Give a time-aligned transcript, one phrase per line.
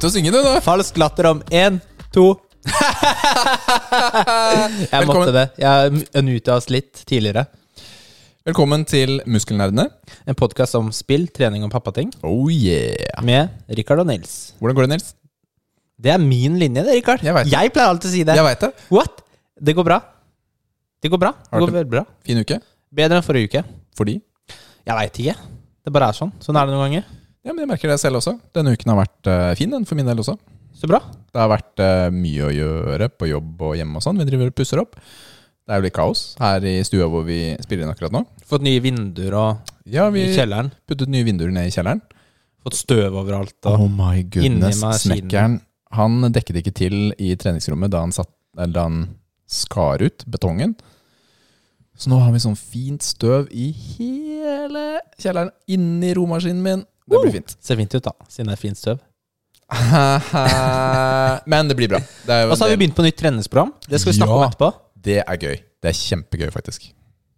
[0.00, 0.52] Begynte å synge, du, nå.
[0.64, 1.74] Falsk latter om én,
[2.14, 2.22] to
[4.80, 5.10] Jeg Velkommen.
[5.10, 5.42] måtte det.
[5.60, 7.42] Jeg unmuta oss litt tidligere.
[8.48, 9.84] Velkommen til Muskelnerdene.
[10.24, 13.20] En podkast om spill, trening og pappating Oh yeah.
[13.26, 14.54] med Rikard og Nils.
[14.60, 15.10] Hvordan går det, Nils?
[16.00, 17.20] Det er min linje, det, Rikard.
[17.26, 17.60] Jeg vet det.
[17.76, 18.38] Pleier alltid å si det.
[18.40, 18.72] Jeg veit det.
[18.96, 19.20] What?
[19.60, 20.00] Det går bra.
[21.04, 21.34] Det går bra.
[21.44, 22.06] Det går du- veldig bra.
[22.24, 22.56] Fin uke.
[22.90, 23.62] Bedre enn forrige uke.
[24.00, 24.16] Fordi
[24.88, 25.36] Jeg veit ikke.
[25.84, 26.32] Det bare er sånn.
[26.40, 27.04] Sånn er det noen ganger.
[27.44, 28.34] Ja, men jeg merker det selv også.
[28.56, 30.34] Denne uken har vært uh, fin, den, for min del også.
[30.76, 31.00] Så bra.
[31.32, 34.20] Det har vært uh, mye å gjøre på jobb og hjemme og sånn.
[34.20, 34.98] Vi driver og pusser opp.
[34.98, 38.24] Det er jo litt kaos her i stua hvor vi spiller inn akkurat nå.
[38.48, 40.72] Fått nye vinduer og Ja, i vi kjelleren.
[40.88, 42.00] puttet nye vinduer ned i kjelleren.
[42.64, 43.54] Fått støv overalt.
[43.70, 44.82] Og Oh my goodness.
[45.04, 45.60] Snekkeren
[45.96, 48.98] han dekket ikke til i treningsrommet da han, satt, eller da han
[49.50, 50.74] skar ut betongen.
[51.98, 54.84] Så nå har vi sånn fint støv i hele
[55.20, 55.50] kjelleren.
[55.70, 56.84] Inni romaskinen min.
[57.10, 57.56] Det blir fint.
[57.60, 59.00] Ser fint ut, da, siden det er fint støv.
[61.50, 62.00] Men det blir bra.
[62.26, 63.72] Det er, jo Og så har vi begynt på nytt treningsprogram.
[63.88, 64.38] Det skal vi snakke Ja.
[64.38, 64.70] om etterpå.
[65.00, 65.56] det er gøy.
[65.80, 66.90] Det er kjempegøy, faktisk.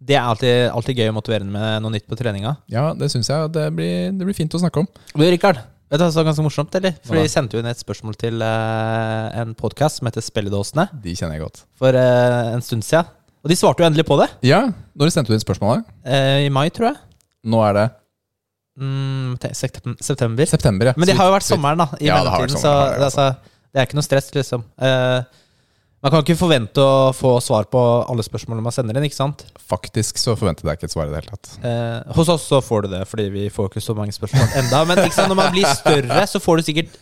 [0.03, 2.57] Det er alltid, alltid gøy og motiverende med noe nytt på treninga.
[2.67, 3.51] Ja, det syns jeg.
[3.55, 4.87] Det blir, det blir fint å snakke om.
[5.15, 6.91] Du, Rikard, vet du hva som er ganske morsomt, eller?
[7.05, 7.23] For Hva da?
[7.23, 11.37] Vi sendte jo inn et spørsmål til eh, en podkast som heter Spelledåsene, De kjenner
[11.39, 11.63] jeg godt.
[11.79, 13.07] for eh, en stund siden.
[13.43, 14.27] Og de svarte jo endelig på det.
[14.43, 14.65] Ja,
[14.95, 15.87] når sendte du inn spørsmålet?
[16.03, 16.97] eh, I mai, tror jeg.
[17.47, 17.87] Nå er det
[18.79, 20.45] Mm, september.
[20.49, 20.93] september, ja.
[20.97, 21.87] Men det har jo vært sommeren, da.
[22.01, 23.27] I Ja, mellomtiden, så det, altså,
[23.69, 24.63] det er ikke noe stress, liksom.
[24.81, 25.21] Uh,
[26.03, 27.79] man kan ikke forvente å få svar på
[28.11, 29.45] alle spørsmålene man sender inn, ikke sant?
[29.71, 31.53] Faktisk så forventet jeg ikke et svar i det hele tatt.
[31.63, 34.81] Eh, hos oss så får du det, fordi vi får ikke så mange spørsmål enda.
[34.89, 36.97] Men sant, når man blir større, så får du sikkert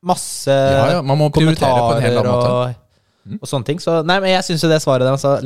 [0.00, 2.80] masse Ja, ja, Man må prioritere på en helt kommentarer annen måte.
[3.36, 3.82] og, og sånne ting.
[3.84, 5.44] Så nei, men jeg syns jo det svaret der altså så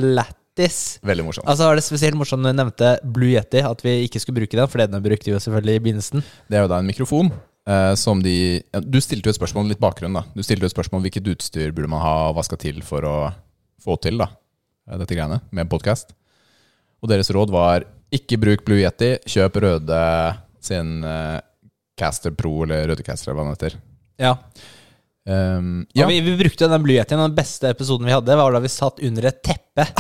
[0.50, 0.98] lættis.
[1.02, 1.48] Veldig morsomt.
[1.48, 4.56] Altså var det spesielt morsomt når du nevnte Blue Yeti, at vi ikke skulle bruke
[4.56, 6.24] den, for den brukte vi jo selvfølgelig i begynnelsen.
[6.48, 7.30] Det er jo da en mikrofon
[7.66, 10.24] eh, som de Du stilte jo et spørsmål litt bakgrunn, da.
[10.34, 13.06] Du stilte jo et spørsmål hvilket utstyr burde man ha, og hva skal til for
[13.06, 13.16] å
[13.80, 16.14] få til da eh, dette greiene med podkast.
[17.00, 20.02] Og deres råd var ikke bruk Blue Yeti, kjøp Røde
[20.60, 21.38] sin eh,
[22.00, 23.80] Caster Pro, eller Rødecaster, eller hva den heter.
[24.20, 24.34] Ja.
[25.28, 26.02] Um, Ja.
[26.02, 28.70] ja, vi, vi brukte den Blue Yetien, den beste episoden vi hadde, var da vi
[28.72, 29.84] satt under et teppe.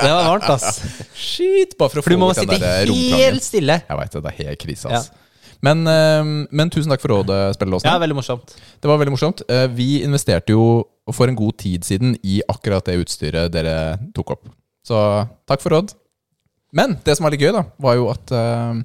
[0.00, 0.80] det var varmt, ass.
[1.14, 1.76] shit!
[1.78, 3.18] Bare for å For du få må ut den sitte der romklangen.
[3.24, 3.76] helt stille.
[3.86, 5.10] Jeg veit det, det er helt krise, ass.
[5.64, 7.90] Men, eh, men tusen takk for rådet, spillelåsen.
[7.90, 8.54] Ja, veldig morsomt.
[8.80, 9.42] Det var veldig morsomt.
[9.48, 14.30] Eh, Vi investerte jo for en god tid siden i akkurat det utstyret dere tok
[14.38, 14.48] opp.
[14.86, 14.96] Så
[15.50, 15.92] takk for råd.
[16.72, 18.80] Men det som var litt gøy, da, var jo at eh,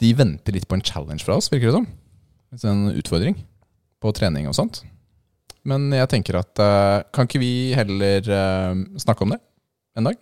[0.00, 1.88] de venter litt på en challenge fra oss, virker det som.
[2.64, 3.34] En utfordring
[4.02, 4.82] på trening og sånt.
[5.68, 9.40] Men jeg tenker at eh, kan ikke vi heller eh, snakke om det
[9.98, 10.16] en dag?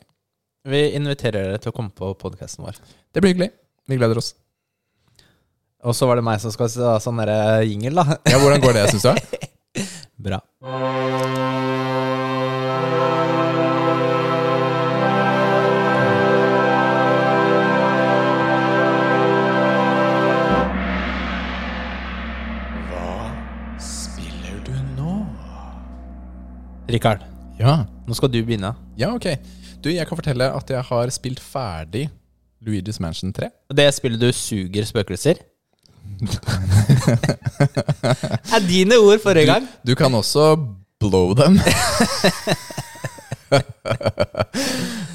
[0.67, 2.81] Vi inviterer dere til å komme på podkasten vår.
[3.15, 3.53] Det blir hyggelig.
[3.87, 4.33] Vi gleder oss.
[5.87, 8.19] Og så var det meg som skal ha sånn derre jingle, da.
[8.27, 9.45] Ja, Hvordan går det, syns du?
[10.27, 10.41] Bra.
[26.89, 27.21] Rikard,
[27.59, 27.85] Ja.
[28.07, 28.75] nå skal du begynne.
[28.99, 29.27] Ja, ok.
[29.83, 32.09] Du, jeg kan fortelle at jeg har spilt ferdig
[32.65, 33.49] Luigi's Mansion 3.
[33.75, 35.35] Det spillet du suger spøkelser.
[38.55, 39.67] er dine ord forrige gang.
[39.87, 40.55] Du kan også
[41.01, 41.59] blow them.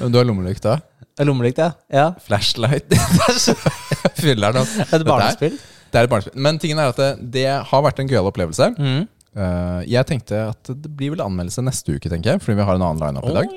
[0.02, 0.78] Du har lommelykt da?
[1.22, 1.70] Lommelykt, ja.
[1.92, 2.06] ja.
[2.24, 2.88] Flashlight.
[4.22, 4.72] Fylleren, opp.
[4.96, 5.58] Et barnespill.
[5.92, 6.38] Det er et barnespill.
[6.42, 8.70] Men tingen er at det, det har vært en gøyal opplevelse.
[8.78, 9.04] Mm.
[9.32, 12.42] Eh, jeg tenkte at det blir vel anmeldelse neste uke, tenker jeg.
[12.44, 13.54] Fordi vi har en annen lineup i dag.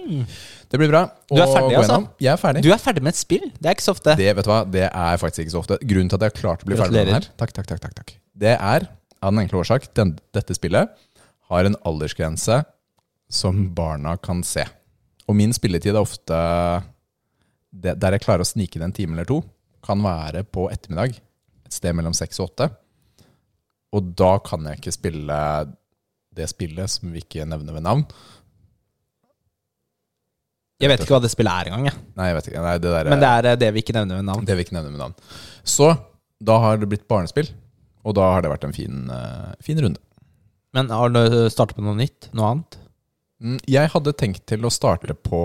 [0.71, 1.01] Det blir bra.
[1.31, 1.97] Du er ferdig, altså?
[2.23, 2.63] Jeg er ferdig.
[2.63, 3.49] Du er ferdig med et spill.
[3.59, 4.15] Det er ikke så ofte.
[4.19, 5.79] Det vet du hva, det er faktisk ikke så ofte.
[5.83, 7.97] Grunnen til at jeg har klart å bli ferdig med den her, takk, takk, takk,
[7.99, 8.15] takk.
[8.45, 8.87] det er
[9.25, 10.91] av den enkle årsak den, dette spillet
[11.49, 12.59] har en aldersgrense
[13.31, 14.63] som barna kan se.
[15.25, 16.37] Og min spilletid er ofte
[17.75, 19.39] det, der jeg klarer å snike inn en time eller to,
[19.85, 21.17] kan være på ettermiddag.
[21.65, 22.69] Et sted mellom seks og åtte.
[23.95, 25.37] Og da kan jeg ikke spille
[26.35, 28.03] det spillet som vi ikke nevner ved navn.
[30.83, 31.85] Jeg vet ikke hva det spillet er engang.
[31.87, 31.97] jeg.
[32.19, 32.63] Nei, jeg vet ikke.
[32.65, 34.47] Nei, det der, Men det er eh, det vi ikke nevner ved navn.
[34.47, 35.15] Det vi ikke nevner med navn.
[35.63, 35.87] Så
[36.43, 37.47] da har det blitt barnespill,
[38.03, 40.01] og da har det vært en fin, eh, fin runde.
[40.75, 41.21] Men har du
[41.53, 42.27] startet på noe nytt?
[42.35, 42.75] Noe annet?
[43.39, 45.39] Mm, Jeg hadde tenkt til å starte på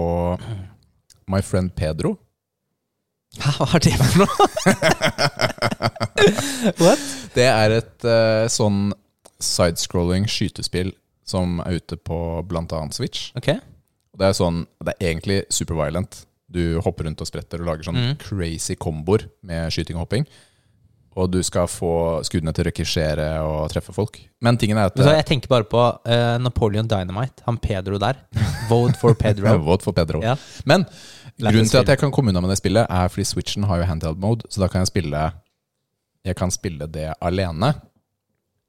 [1.30, 2.16] My Friend Pedro.
[3.38, 4.46] Hæ, Hva er det for noe?
[6.82, 6.98] What?
[7.34, 8.90] Det er et uh, sånn
[9.40, 10.92] sidescrolling skytespill
[11.30, 12.16] som er ute på
[12.48, 12.80] bl.a.
[12.92, 13.30] Switch.
[13.38, 13.60] Okay.
[14.18, 16.24] Det er sånn, det er egentlig superviolent.
[16.50, 18.14] Du hopper rundt og spretter og lager sånn Mm.
[18.18, 20.26] crazy komboer med skyting og hopping.
[21.16, 24.16] og du skal få skuddene til å rekisjere og treffe folk.
[24.40, 27.42] Men tingen er at Så jeg tenker bare på uh, Napoleon Dynamite.
[27.46, 28.16] Han Pedro der.
[28.70, 29.56] Vote for Pedro.
[29.68, 30.22] Vote for Pedro.
[30.22, 30.36] Ja.
[30.64, 30.86] Men
[31.36, 33.88] grunnen til at jeg kan komme unna med det spillet, er fordi Switchen har jo
[33.90, 35.32] handheld mode, så da kan jeg spille
[36.24, 37.74] Jeg kan spille det alene,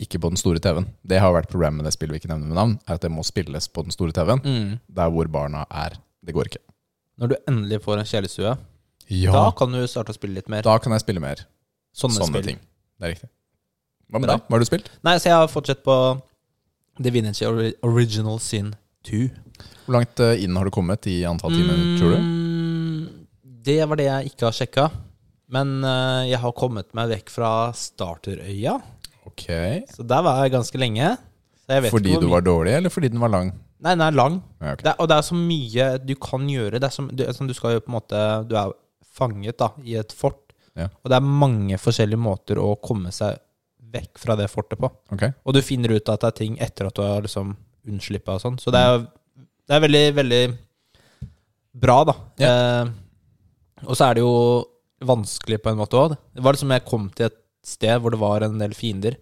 [0.01, 0.87] ikke på den store TV-en.
[1.05, 3.11] Det har vært problemet med det spillet vi ikke nevner med navn, er at det
[3.11, 4.79] må spilles på den store TV-en, Mm.
[4.89, 5.97] der hvor barna er.
[6.25, 6.63] Det går ikke.
[7.19, 8.57] Når du endelig får en kjælestue,
[9.09, 10.61] Ja, da kan du starte å spille litt mer.
[10.63, 11.35] da kan jeg spille mer
[11.93, 12.59] Sånne, sånne, ting.
[12.99, 13.29] Det er riktig.
[14.11, 14.39] Hva med deg?
[14.47, 14.89] Hva har du spilt?
[15.03, 16.21] Nei, så jeg har fortsatt på
[17.01, 19.29] Divinity Ori- Original Sin 2.
[19.85, 22.17] Hvor langt eh, inn har du kommet i antall timer, tror du?
[22.17, 23.27] Mm,
[23.63, 24.91] Det var det jeg ikke har sjekka.
[25.51, 28.77] Men uh, jeg har kommet meg vekk fra starterøya.
[29.27, 29.47] Ok.
[29.91, 31.11] Så der var jeg ganske lenge.
[31.61, 33.51] Så jeg vet Fordi du var dårlig, eller fordi den var lang?
[33.81, 34.39] Nei, den er lang.
[34.61, 34.85] Ja, ok.
[34.85, 36.79] Det og det er så mye du kan gjøre.
[36.79, 38.73] Det er som, du, som du skal jo på en måte Du er
[39.11, 40.53] fanget da i et fort.
[40.77, 40.87] Ja.
[41.03, 43.39] Og det er mange forskjellige måter å komme seg
[43.91, 44.87] vekk fra det fortet på.
[45.11, 45.27] Ok.
[45.43, 47.55] Og du finner ut at det er ting etter at du har liksom
[47.91, 48.59] unnslippa og sånn.
[48.61, 49.01] Så det er,
[49.67, 50.43] det er veldig, veldig
[51.81, 52.15] bra, da.
[52.47, 52.93] Eh,
[53.83, 54.35] og så er det jo
[55.07, 56.15] vanskelig på en måte òg.
[56.35, 59.17] Det var liksom jeg kom til et sted hvor det var en del fiender.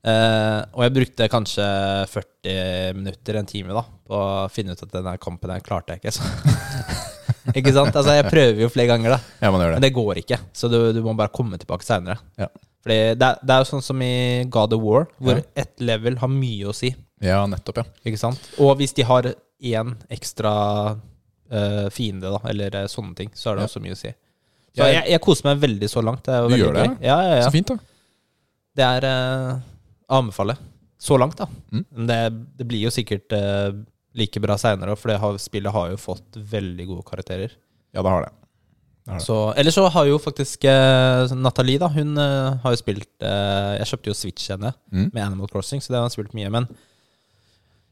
[0.00, 1.64] Eh, og jeg brukte kanskje
[2.08, 6.02] 40 minutter, en time, da på å finne ut at denne kampen her klarte jeg
[6.02, 6.14] ikke.
[7.56, 7.94] Ikke sant?
[7.96, 9.18] Altså, jeg prøver jo flere ganger, da.
[9.40, 9.88] Ja, gjør Men det.
[9.88, 10.36] det går ikke.
[10.54, 12.18] Så du, du må bare komme tilbake seinere.
[12.38, 12.48] Ja.
[12.84, 14.10] Fordi det, det er jo sånn som i
[14.52, 15.46] God of War, hvor Ja.
[15.64, 16.92] ett level har mye å si.
[17.24, 17.86] Ja, nettopp, ja.
[18.06, 18.44] Ikke sant?
[18.60, 20.52] Og hvis de har én ekstra
[20.96, 23.70] uh, fiende, da, eller eh, sånne ting, så har det Ja.
[23.72, 24.12] også mye å si.
[24.76, 26.22] Så Jeg- jeg, koser meg veldig så langt.
[26.24, 26.96] Det er Du veldig gjør det, gøy.
[27.08, 27.46] Ja, ja, ja.
[27.48, 27.78] Så fint, da.
[28.76, 29.54] Det er eh,
[30.08, 30.56] å anbefale.
[31.00, 31.46] Så langt, da.
[31.72, 31.84] Mm.
[31.96, 32.18] Men det,
[32.60, 33.72] det blir jo sikkert eh,
[34.14, 37.50] like bra seinere, for det har, spillet har jo fått veldig gode karakterer.
[37.94, 38.30] Ja, det har det.
[39.06, 39.18] Det har
[39.64, 39.72] det.
[39.72, 44.10] Så, har jo faktisk eh, Nathalie, da, hun eh, har jo spilt eh, Jeg kjøpte
[44.12, 45.10] jo Switch henne Mm.
[45.12, 46.50] med Animal Crossing, så det har hun spilt mye.
[46.50, 46.68] Men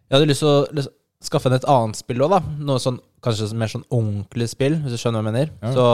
[0.08, 0.86] jeg hadde lyst til å
[1.24, 2.40] skaffe henne et annet spill òg, da.
[2.68, 5.52] Noe sånn, kanskje mer sånn ordentlig spill, hvis du skjønner hva jeg mener.
[5.64, 5.72] Ja.
[5.74, 5.86] Så,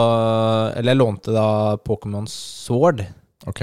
[0.80, 1.46] eller jeg lånte da
[1.86, 3.04] Pokémon Sword.
[3.48, 3.62] Ok,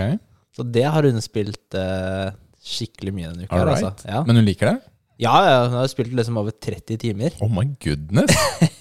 [0.58, 2.32] Så det har hun spilt eh,
[2.66, 3.60] skikkelig mye denne uka.
[3.62, 3.72] her.
[3.76, 3.94] Altså.
[4.10, 4.24] Ja.
[4.28, 4.88] Men hun liker det?
[5.22, 7.36] ja, ja, hun har spilt liksom over 30 timer.
[7.46, 8.34] Oh my goodness!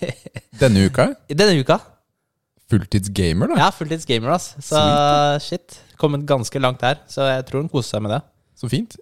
[0.61, 1.11] Denne uka?
[1.29, 1.77] Denne uka.
[2.71, 3.59] Fulltidsgamer, da?
[3.61, 4.53] Ja, fulltidsgamer, ass.
[4.63, 4.81] Så
[5.45, 5.79] shit.
[6.01, 7.01] Kommet ganske langt her.
[7.11, 8.21] Så jeg tror hun koser seg med det.
[8.61, 8.97] Så fint.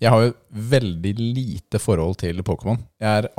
[0.00, 0.34] Jeg har jo
[0.72, 2.78] veldig lite forhold til Pokémon.
[3.02, 3.30] Jeg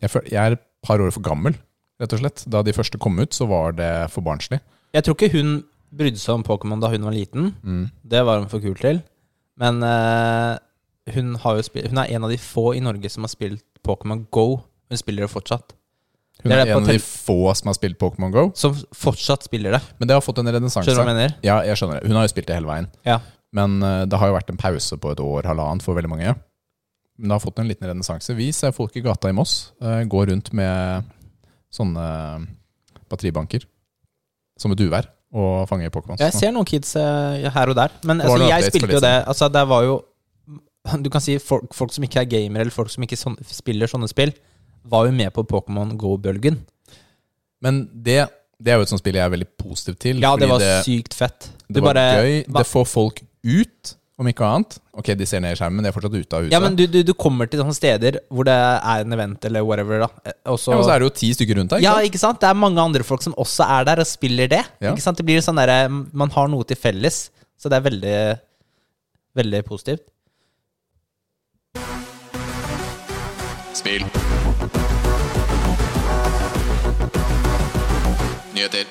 [0.00, 1.56] jeg, jeg er et par år for gammel,
[2.00, 2.44] rett og slett.
[2.52, 4.60] Da de første kom ut, så var det for barnslig.
[4.94, 5.58] Jeg tror ikke hun
[5.96, 7.54] brydde seg om Pokémon da hun var liten.
[7.62, 7.86] Mm.
[8.04, 9.00] Det var hun for kul til.
[9.60, 10.58] Men uh,
[11.14, 13.64] hun, har jo spilt, hun er en av de få i Norge som har spilt
[13.86, 14.60] Pokémon Go.
[14.90, 15.74] Hun spiller det fortsatt.
[16.44, 18.50] Hun er er, en av de få som har spilt Pokémon Go.
[18.58, 19.80] Som fortsatt spiller det.
[19.98, 20.92] Men det har fått en renessanse.
[21.46, 22.10] Ja, jeg skjønner det.
[22.10, 22.90] Hun har jo spilt det hele veien.
[23.08, 23.22] Ja.
[23.56, 26.34] Men eh, det har jo vært en pause på et år, halvannet, for veldig mange.
[27.16, 28.34] Men det har fått en liten renessanse.
[28.36, 31.06] Vi ser folk i gata i Moss eh, gå rundt med
[31.72, 32.04] sånne
[33.10, 33.64] batteribanker
[34.60, 36.20] som et uvær og fange Pokémons.
[36.22, 37.92] Jeg ser noen kids eh, her og der.
[38.08, 39.96] Men altså, jeg spilte jo det Altså, det var jo
[41.02, 43.90] Du kan si folk, folk som ikke er gamere, eller folk som ikke sånn, spiller
[43.90, 44.30] sånne spill,
[44.86, 46.60] var jo med på Pokémon Go-bølgen.
[47.64, 48.20] Men det,
[48.62, 50.20] det er jo et sånt spill jeg er veldig positiv til.
[50.22, 51.48] Ja, det var sykt fett.
[51.66, 52.36] det Du var bare- gøy.
[52.54, 54.78] Det får folk ut, om ikke annet.
[54.96, 56.52] Ok, de ser ned i skjermen, men de er fortsatt ute av huset.
[56.54, 59.64] Ja, men du, du, du kommer til sånne steder hvor det er en event eller
[59.66, 60.32] whatever, da.
[60.54, 61.84] Også, Ja, men så er det jo ti stykker rundt deg.
[61.84, 62.08] Ja, Ikke sant?
[62.14, 62.40] ikke sant?
[62.40, 64.62] Det er mange andre folk som også er der og spiller det.
[64.80, 64.94] Ja.
[64.94, 65.20] Ikke sant?
[65.20, 67.26] Det blir sånn derre Man har noe til felles.
[67.60, 68.18] Så det er veldig
[69.36, 70.00] Veldig positivt.
[73.76, 74.06] Spill.
[78.56, 78.86] Nyheter.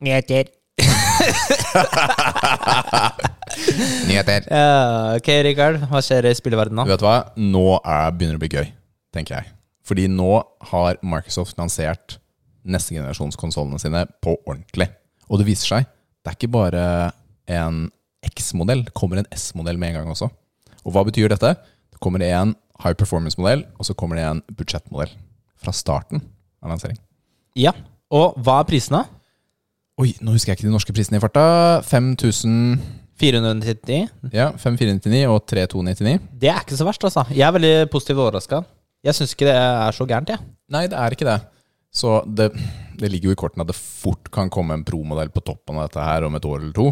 [0.00, 0.48] Nyheter.
[4.08, 4.46] Nyheter.
[4.50, 5.76] Ja, ok, Rikard.
[5.90, 6.92] Hva skjer i spilleverdenen Du nå?
[6.94, 7.16] vet hva?
[7.38, 8.68] Nå er, begynner det å bli gøy,
[9.14, 9.46] tenker jeg.
[9.86, 10.30] Fordi nå
[10.72, 12.18] har Microsoft lansert
[12.62, 14.88] neste generasjons konsollene sine på ordentlig.
[15.28, 15.88] Og det viser seg,
[16.22, 16.82] det er ikke bare
[17.50, 17.84] en
[18.28, 20.28] X-modell, det kommer en S-modell med en gang også.
[20.86, 21.50] Og hva betyr dette?
[21.92, 25.10] Det kommer en high performance-modell, og så kommer det en budsjettmodell.
[25.62, 26.18] Fra starten
[26.62, 26.98] av lansering.
[27.58, 27.72] Ja.
[28.10, 29.04] Og hva er prisene?
[30.00, 31.44] Oi, nå husker jeg ikke de norske prisene i farta.
[31.84, 32.80] 5000
[33.22, 33.98] 499?
[34.34, 36.14] Ja, 5499 og 3299.
[36.42, 37.22] Det er ikke så verst, altså.
[37.30, 38.62] Jeg er veldig positivt overraska.
[39.04, 40.42] Jeg syns ikke det er så gærent, jeg.
[40.72, 41.36] Nei, det er ikke det.
[41.92, 42.48] Så det,
[42.98, 45.90] det ligger jo i kortene at det fort kan komme en pro-modell på toppen av
[45.90, 46.88] dette her om et år eller to.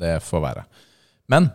[0.00, 0.64] Det får være.
[1.30, 1.50] Men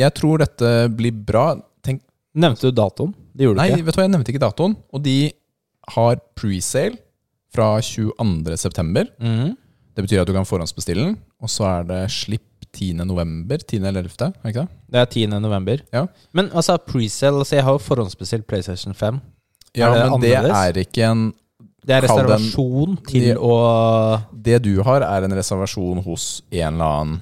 [0.00, 1.46] jeg tror dette blir bra.
[1.86, 2.02] Tenk,
[2.34, 3.14] Nevnte du datoen?
[3.32, 3.86] Det gjorde nei, du ikke.
[3.86, 4.76] vet du hva, jeg nevnte ikke datoen.
[4.90, 5.16] Og de
[5.94, 6.98] har presale
[7.54, 8.56] fra 22.
[8.58, 9.06] september.
[9.94, 12.92] Det betyr at du kan forhåndsbestille den, og så er det slipp 10.
[13.06, 13.58] november.
[13.62, 13.76] 10.
[13.86, 14.68] eller 11., er ikke det?
[14.90, 15.26] Det er 10.
[15.44, 15.82] november.
[15.94, 16.06] Ja.
[16.34, 19.20] Men altså, presale altså, Jeg har jo forhåndsbestilt PlayStation 5.
[19.76, 21.32] Ja, det men det er ikke en
[21.86, 26.74] Det er reservasjon den- til de- å Det du har, er en reservasjon hos en
[26.74, 27.20] eller annen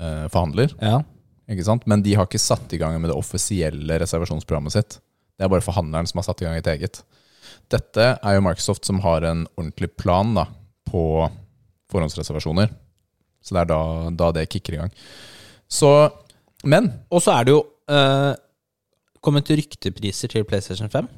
[0.00, 0.72] uh, forhandler.
[0.80, 1.02] Ja.
[1.50, 1.86] Ikke sant?
[1.86, 4.98] Men de har ikke satt i gang med det offisielle reservasjonsprogrammet sitt.
[5.38, 7.02] Det er bare forhandleren som har satt i gang et eget.
[7.70, 10.46] Dette er jo Microsoft som har en ordentlig plan da,
[10.88, 11.02] på
[11.92, 12.72] forhåndsreservasjoner.
[13.44, 13.80] Så det er da,
[14.18, 14.92] da det kicker i gang.
[15.68, 15.90] Så
[16.64, 18.32] Men Og så er det jo eh,
[19.22, 21.08] kommet ryktepriser til PlayStation 5.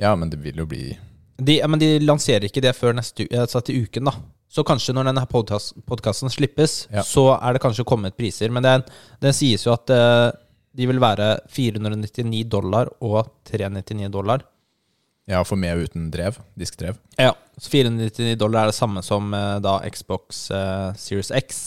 [0.00, 0.96] Ja, men det vil jo bli
[1.38, 4.12] De, ja, men de lanserer ikke det før neste altså til uken, da.
[4.54, 7.02] Så kanskje når denne podkasten slippes, Ja.
[7.02, 8.52] så er det kanskje kommet priser.
[8.54, 8.84] Men den,
[9.20, 10.30] den sies jo at eh,
[10.74, 14.44] de vil være 499 dollar og 399 dollar.
[15.30, 16.36] Ja, for med og uten drev.
[16.58, 16.98] Diskdrev.
[17.16, 21.62] Ja, så 499 dollar er det samme som eh, da Xbox uh, Series X.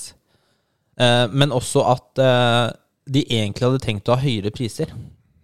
[1.01, 2.69] Uh, men også at uh,
[3.09, 4.93] de egentlig hadde tenkt å ha høyere priser.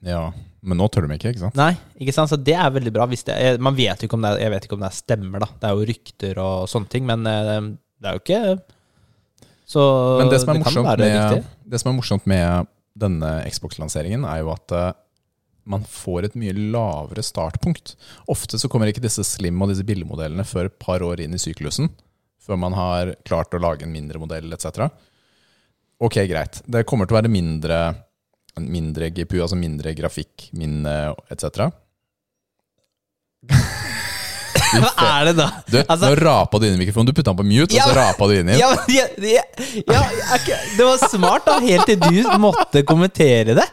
[0.05, 0.27] Ja,
[0.61, 1.57] men nå tør de ikke, ikke sant?
[1.57, 2.29] Nei, ikke sant?
[2.29, 3.07] Så det er veldig bra.
[3.09, 5.45] Hvis det er, man vet ikke om det jeg vet ikke om det er stemmer,
[5.45, 5.49] da.
[5.57, 8.41] Det er jo rykter og sånne ting, men det er jo ikke
[9.69, 9.83] Så
[10.19, 11.69] Men det som er, kan være med, riktig.
[11.71, 14.75] det som er morsomt med denne Xbox-lanseringen, er jo at
[15.63, 17.95] man får et mye lavere startpunkt.
[18.31, 21.41] Ofte så kommer ikke disse slim og disse billigmodellene før et par år inn i
[21.41, 21.91] syklusen.
[22.43, 24.89] Før man har klart å lage en mindre modell etc.
[26.03, 26.59] Ok, greit.
[26.65, 27.79] Det kommer til å være mindre,
[28.59, 31.69] mindre GPU, altså mindre grafikk, minne etc.
[34.73, 35.47] Hva er det da?
[35.69, 37.09] Du, Altså- nå rapa du inn i mikrofonen.
[37.09, 38.59] Du putta den på mute, Ja, og så rapa du inn i den.
[38.59, 40.03] Ja, ja, jeg- jeg- ja,
[40.33, 43.67] er det var smart, da, helt til du måtte kommentere det.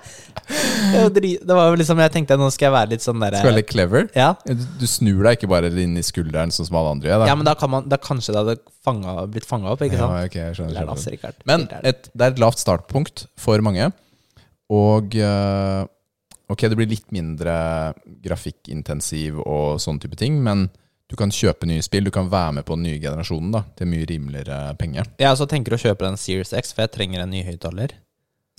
[0.50, 3.61] Det var jo liksom, Jeg tenkte nå skal jeg være litt sånn derre Skal være
[3.61, 4.09] litt clever.
[4.16, 4.33] ja.
[4.47, 7.26] Du, du snur deg ikke bare inn i skulderen sånn som alle andre gjør.
[7.26, 10.11] ja, men da kan man da kanskje det hadde fanget, blitt fanga opp, ikke sant?
[10.19, 11.35] Ja, ok, jeg skjønner, Lær skjønner.
[11.47, 13.92] Men et, det er et lavt startpunkt for mange.
[14.71, 15.85] Og eh,
[16.50, 17.54] ok, det blir litt mindre
[18.25, 20.69] grafikkintensiv og sånn type ting, men
[21.11, 22.07] du kan kjøpe nye spill.
[22.07, 25.11] Du kan være med på den nye generasjonen da, til mye rimeligere penger.
[25.19, 27.97] Jeg også tenker å kjøpe den Series X, for jeg trenger en ny høyttaler.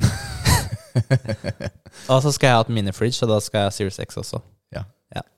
[2.12, 4.43] og så skal jeg ha et minifridge, og da skal jeg ha Series X også.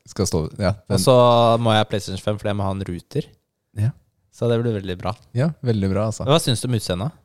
[0.10, 1.14] Skal stå, ja, Og så
[1.64, 3.28] må jeg ha PlayStation 5, for jeg må ha en ruter.
[3.80, 3.94] Ja.
[4.36, 5.14] Så det blir veldig bra.
[5.38, 6.26] ja, veldig bra, altså.
[6.28, 7.16] Hva syns du om utseendet?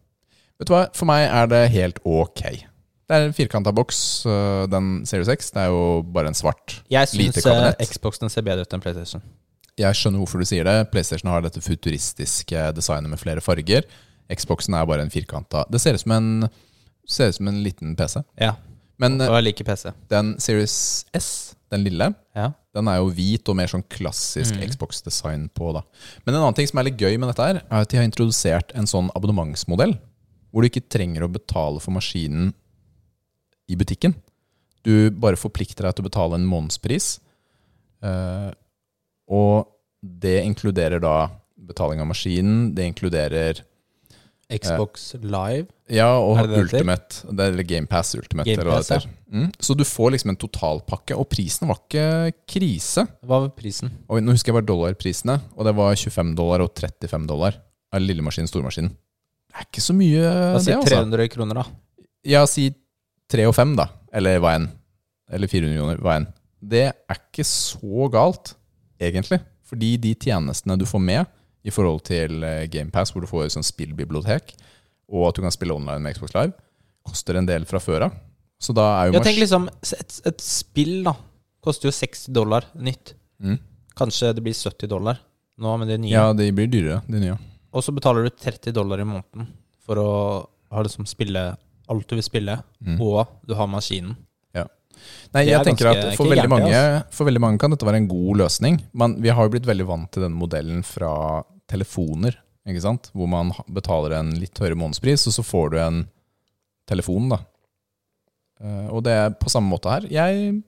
[0.59, 2.45] Vet du hva, for meg er det helt ok.
[3.09, 3.99] Det er en firkanta boks,
[4.71, 5.50] den Series X.
[5.54, 6.78] Det er jo bare en svart.
[6.92, 7.83] Jeg Lite syns kabinett.
[7.90, 9.25] Xboxen ser bedre ut enn PlayStation.
[9.78, 10.90] Jeg skjønner hvorfor du sier det.
[10.90, 13.85] PlayStation har dette futuristiske designet med flere farger.
[14.28, 16.49] Xboxen er bare en firkanta Det ser ut som en,
[17.08, 18.23] ser ut som en liten PC.
[18.40, 18.56] Ja,
[18.99, 19.92] Men og jeg liker PC.
[20.11, 22.50] den Series S, den lille, Ja.
[22.75, 24.68] den er jo hvit og mer sånn klassisk Mm.
[24.68, 25.73] Xbox-design på.
[25.73, 25.82] da
[26.26, 28.04] Men en annen ting som er litt gøy med dette, her er at de har
[28.04, 29.99] introdusert en sånn abonnementsmodell.
[30.52, 32.52] Hvor du ikke trenger å betale for maskinen
[33.68, 34.14] i butikken.
[34.82, 37.18] Du bare forplikter deg til å betale en månedspris.
[38.02, 38.50] Eh,
[39.28, 39.68] og
[40.02, 41.28] det inkluderer da
[41.68, 42.70] betaling av maskinen.
[42.75, 43.62] Det inkluderer
[44.49, 45.66] Xbox Live.
[45.92, 46.62] ja, og det?
[46.62, 47.20] Ultimate.
[47.28, 48.49] Det er eller GamePass Ultimate.
[48.49, 49.08] Game Pass, heter.
[49.28, 49.50] Mm.
[49.61, 53.04] Så du får liksom en totalpakke, og prisen var ikke krise.
[53.20, 53.92] Hva var prisen?
[54.08, 57.61] Og nå husker jeg bare dollarprisene, og det var 25 dollar og 35 dollar.
[57.92, 58.49] Av lille stormaskinen.
[58.49, 58.88] stormaskin.
[59.49, 60.97] Det er ikke så mye, Hva sier altså.
[60.97, 62.04] 300 kroner, da?
[62.28, 62.70] Ja, si
[63.32, 63.88] 3 og 5, da.
[64.12, 64.68] Eller hva enn.
[65.28, 66.28] Eller 400 kroner, hva enn.
[66.61, 68.54] Det er ikke så galt,
[69.00, 69.40] egentlig.
[69.69, 71.26] Fordi de tjenestene du får med
[71.67, 72.40] i forhold til
[72.73, 74.55] GamePass, hvor du får et sånt spillbibliotek,
[75.12, 76.52] og at du kan spille online med Xbox Live,
[77.05, 78.17] koster en del fra før av.
[78.61, 81.14] Så da er jo Jeg tenker liksom et, et spill, da,
[81.62, 83.14] koster jo 60 dollar nytt.
[83.43, 83.59] mm.
[83.99, 85.19] Kanskje det blir 70 dollar
[85.59, 86.12] nå med det nye.
[86.12, 87.38] Ja, de blir dyrere, de nye.
[87.75, 89.49] Og så betaler du 30 dollar i måneden
[89.85, 90.11] for å
[90.71, 91.57] ha liksom spille
[91.88, 93.00] alt du vil spille, Mm.
[93.00, 94.14] og du har maskinen.
[95.35, 96.83] Nei, jeg er tenker at for veldig, mange,
[97.14, 98.78] for veldig mange kan dette være en god løsning.
[98.97, 101.11] Men vi har jo blitt veldig vant til denne modellen fra
[101.69, 102.38] telefoner,
[102.69, 103.11] ikke sant?
[103.17, 106.00] Hvor man betaler en litt høyere månedspris, og så får du en
[106.88, 107.38] telefon, da.
[108.62, 110.07] Eh, Og det er på samme måte her.
[110.11, 110.62] Jeg,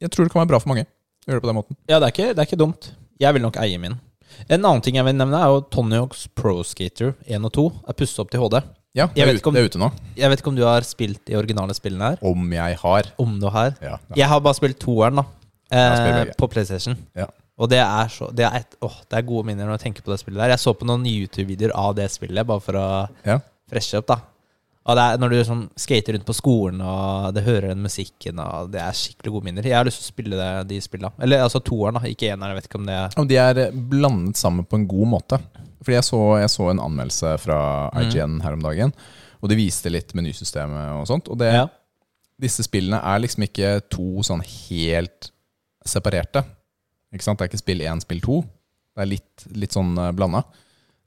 [0.00, 1.78] jeg tror det kan være bra for mange å gjøre det på den måten.
[1.88, 2.90] Ja, det er, ikke, det er ikke dumt.
[3.20, 3.96] Jeg vil nok eie min.
[4.52, 7.64] En annen ting jeg vil nevne, er jo Tony Hawks Pro Skater 1 og 2
[7.88, 8.58] er pusset opp til HD.
[8.96, 9.90] Ja, det er, ute, om- det er ute nå.
[10.16, 12.18] Jeg vet ikke om du har spilt de originale spillene her?
[12.24, 13.10] Om jeg har.
[13.20, 13.74] Om du har?
[13.82, 14.14] Ja, ja.
[14.16, 15.24] Jeg har bare spilt toeren, da.
[15.70, 16.96] Eh, på PlayStation.
[17.18, 17.26] Ja.
[17.58, 20.02] Og det er så Det er, et, åh, det er gode minner når jeg tenker
[20.06, 20.52] på det spillet der.
[20.54, 23.38] Jeg så på noen YouTube-videoer av det spillet, bare for å Ja.
[23.70, 24.18] freshe opp, da.
[24.88, 28.80] Er når du sånn skater rundt på skolen, og det hører den musikken, og det
[28.80, 29.62] er skikkelig gode minner.
[29.66, 31.10] Jeg har lyst til å spille det, de spillene.
[31.18, 32.52] Eller altså toeren, da, ikke eneren.
[32.54, 35.40] Jeg vet ikke om det er Om de er blandet sammen på en god måte.
[35.86, 37.56] Fordi jeg så, jeg så en anmeldelse fra
[38.02, 38.90] IGN her om dagen,
[39.38, 41.28] og de viste litt menysystemet og sånt.
[41.30, 41.68] Og det, Ja.
[42.42, 45.30] disse spillene er liksom ikke to sånn helt
[45.86, 46.42] separerte.
[47.14, 47.38] Ikke sant?
[47.38, 48.40] Det er ikke spill én, spill to.
[48.96, 50.42] Det er litt, litt sånn blanda.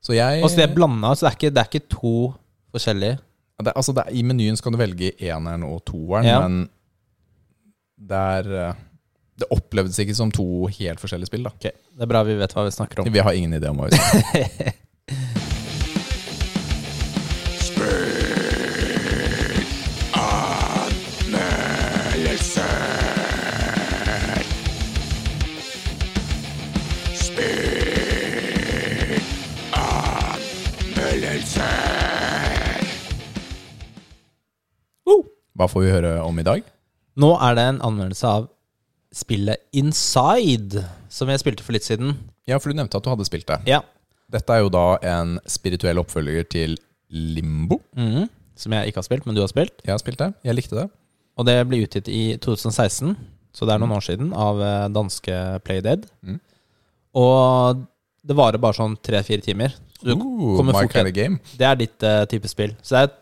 [0.02, 2.14] Så jeg Og så det er blanda, så det er ikke, det er ikke to
[2.72, 3.20] forskjellige.
[3.66, 6.40] det, altså det, I menyen skal du velge eneren og toeren, Ja.
[6.48, 6.70] men
[8.00, 8.74] det er eh,
[9.39, 11.46] Det opplevdes ikke som to helt forskjellige spill.
[11.48, 13.12] da Ok, Det er bra vi vet hva vi snakker om.
[13.13, 14.89] Vi har ingen idé om hva vi snakker om.
[35.60, 36.62] Hva får vi høre om i dag?
[37.19, 38.46] Nå er det en anmeldelse av
[39.20, 42.16] spillet Inside, som jeg spilte for litt siden.
[42.50, 43.60] Ja, for du nevnte at du hadde spilt det.
[43.70, 43.82] Ja.
[44.30, 46.78] Dette er jo da en spirituell oppfølger til
[47.10, 47.82] Limbo.
[47.98, 48.30] Mhm.
[48.60, 49.78] Som jeg ikke har spilt, men du har spilt.
[49.86, 50.34] Jeg har spilt det.
[50.44, 50.90] Jeg likte det.
[51.40, 53.16] Og det ble utgitt i 2016,
[53.56, 56.04] så det er noen år siden, av eh, danske Playdead.
[56.28, 56.42] Mm.
[57.16, 57.86] Og
[58.28, 59.72] det varer bare sånn tre-fire timer.
[60.00, 61.40] Så Uh, my kind of game.
[61.60, 62.74] Det er ditt uh, type spill.
[62.84, 63.16] Så det er et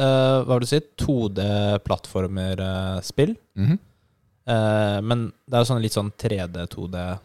[0.00, 3.32] uh, hva vil du si 2D-plattformerspill.
[3.58, 3.76] Mhm.
[4.46, 7.18] Eh, men det er jo sånn litt sånn 3D-2D,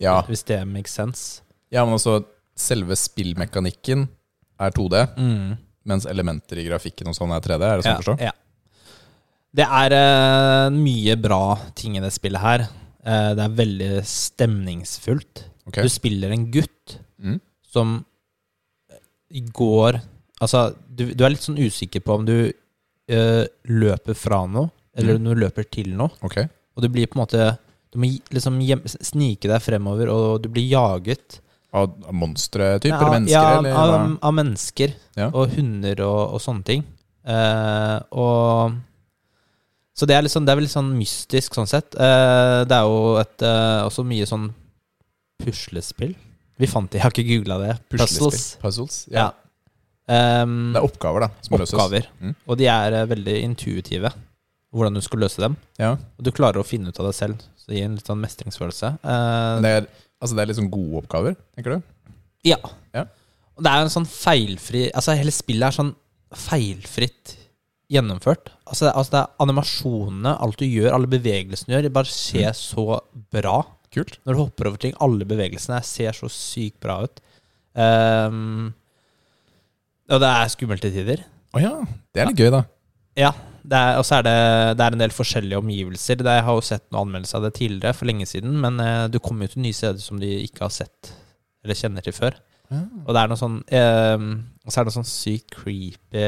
[0.00, 0.22] Ja.
[0.28, 1.40] hvis det makes sense.
[1.70, 2.24] ja, men altså
[2.56, 4.08] selve spillmekanikken
[4.60, 5.56] er 2D, Mm.
[5.84, 7.62] mens elementer i grafikken og sånn er 3D.
[7.64, 8.20] Er det sånn å forstå?
[8.20, 8.32] Ja.
[9.54, 12.68] Det er uh, mye bra ting i det spillet her.
[13.06, 15.44] Uh, det er veldig stemningsfullt.
[15.68, 15.82] Okay.
[15.82, 17.40] Du spiller en gutt Mm.
[17.72, 18.04] som
[19.32, 20.00] går
[20.42, 22.52] Altså, du, du er litt sånn usikker på om du
[23.08, 25.24] løper fra noe, eller Mm.
[25.24, 26.10] du løper til noe.
[26.22, 26.48] Okay.
[26.76, 27.58] Og du blir på en måte
[27.94, 28.56] Du må liksom
[29.06, 31.40] snike deg fremover, og du blir jaget.
[31.72, 33.30] Av monstre type, Ja, eller mennesker?
[33.30, 34.94] ja, eller, av, av mennesker.
[35.16, 35.28] Ja.
[35.32, 36.82] Og hunder og, og sånne ting.
[37.26, 38.74] Uh, og
[39.94, 41.94] Så det er, sånn, det er vel litt sånn mystisk sånn sett.
[41.94, 44.48] Uh, det er jo et, uh, også mye sånn
[45.38, 46.14] puslespill.
[46.58, 47.72] Vi fant det, jeg har ikke googla det.
[47.94, 48.56] Puzzles.
[48.62, 48.98] Puzzles.
[49.10, 49.30] Ja.
[50.08, 50.42] Ja.
[50.42, 51.28] Um, Det er oppgaver, da.
[51.46, 52.02] Som oppgaver.
[52.02, 52.20] løses.
[52.20, 52.34] Mm.
[52.48, 54.10] Og de er veldig intuitive.
[54.74, 55.54] Hvordan du skal løse dem.
[55.78, 55.92] Ja.
[56.18, 57.38] Og du klarer å finne ut av det selv.
[57.56, 58.88] Så det gir en litt sånn mestringsfølelse.
[59.06, 59.86] Eh, det er,
[60.20, 61.82] altså det er litt sånn gode oppgaver, tenker du?
[62.44, 62.58] Ja.
[62.92, 63.04] Ja.
[63.54, 65.92] Og det er en sånn feilfri Altså hele spillet er sånn
[66.34, 67.36] feilfritt
[67.94, 68.50] gjennomført.
[68.66, 72.10] Altså, det- altså det er animasjonene, alt du gjør, alle bevegelsene du gjør, det bare
[72.10, 72.58] ser Mm.
[72.58, 73.56] så bra.
[73.94, 74.18] Kult.
[74.26, 77.20] Når du hopper over ting, alle bevegelsene ser så sykt bra ut.
[77.76, 78.74] Um,
[80.10, 81.24] og det er skummelt til tider.
[81.54, 81.84] Å ja.
[82.12, 82.64] Det er litt gøy, da.
[83.16, 83.32] Ja,
[83.64, 84.38] og så er det,
[84.76, 86.18] det er en del forskjellige omgivelser.
[86.20, 89.06] Det, jeg har jo sett noen anmeldelser av det tidligere, for lenge siden, men eh,
[89.08, 91.14] du kommer jo til nye steder som de ikke har sett
[91.64, 92.36] eller kjenner til før.
[92.74, 94.22] Og det er noe sånn eh,
[94.64, 96.22] Og så er det noe sånn sykt creepy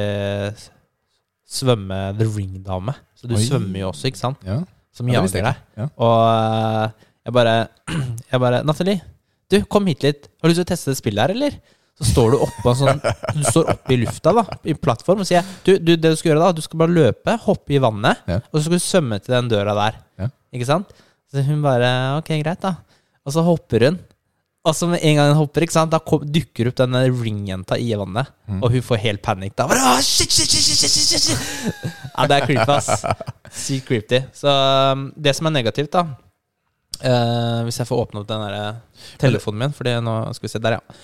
[1.46, 2.94] svømme The Ring-dame.
[3.16, 3.42] Så du Oi.
[3.44, 4.42] svømmer jo også, ikke sant?
[4.46, 4.60] Ja.
[4.94, 5.82] Som Ja, det visste jager jeg deg.
[5.82, 5.88] Ja.
[6.02, 7.54] Og eh, jeg bare
[8.32, 9.00] Jeg bare Nathalie,
[9.52, 10.26] du, kom hit litt.
[10.40, 11.58] Har du lyst til å teste det spillet her, eller?
[11.96, 12.98] Så står du oppe, sånn
[13.38, 16.34] Du står oppe i lufta, da, i plattform, og sier du, du, det du skal
[16.34, 18.40] gjøre da, du skal bare løpe, hoppe i vannet, Ja.
[18.50, 19.96] og så skal du svømme til den døra der.
[20.20, 20.28] Ja.
[20.52, 20.92] Ikke sant?
[21.32, 22.74] Så hun bare Ok, greit, da.
[23.26, 23.96] Og så hopper hun.
[24.66, 27.76] Og så med en gang hun hopper, ikke sant, da kom, dukker opp denne ringjenta
[27.78, 28.28] i vannet.
[28.50, 28.60] Mm.
[28.66, 29.54] Og hun får helt panikk.
[29.58, 31.92] Da bare, shit, shit, shit, shit, shit, shit, shit.
[32.12, 33.04] Ja, det er creepy, ass.
[33.66, 34.20] Sykt creepy.
[34.34, 36.02] Så um, det som er negativt, da
[37.04, 40.52] uh, Hvis jeg får åpne opp den der eh, telefonen min, Fordi nå skal vi
[40.56, 40.98] se der, ja.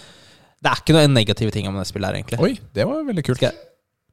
[0.63, 2.39] Det er ikke noen negative ting om det spillet her, egentlig.
[2.45, 3.41] Oi, det var veldig kult.
[3.43, 3.57] Skal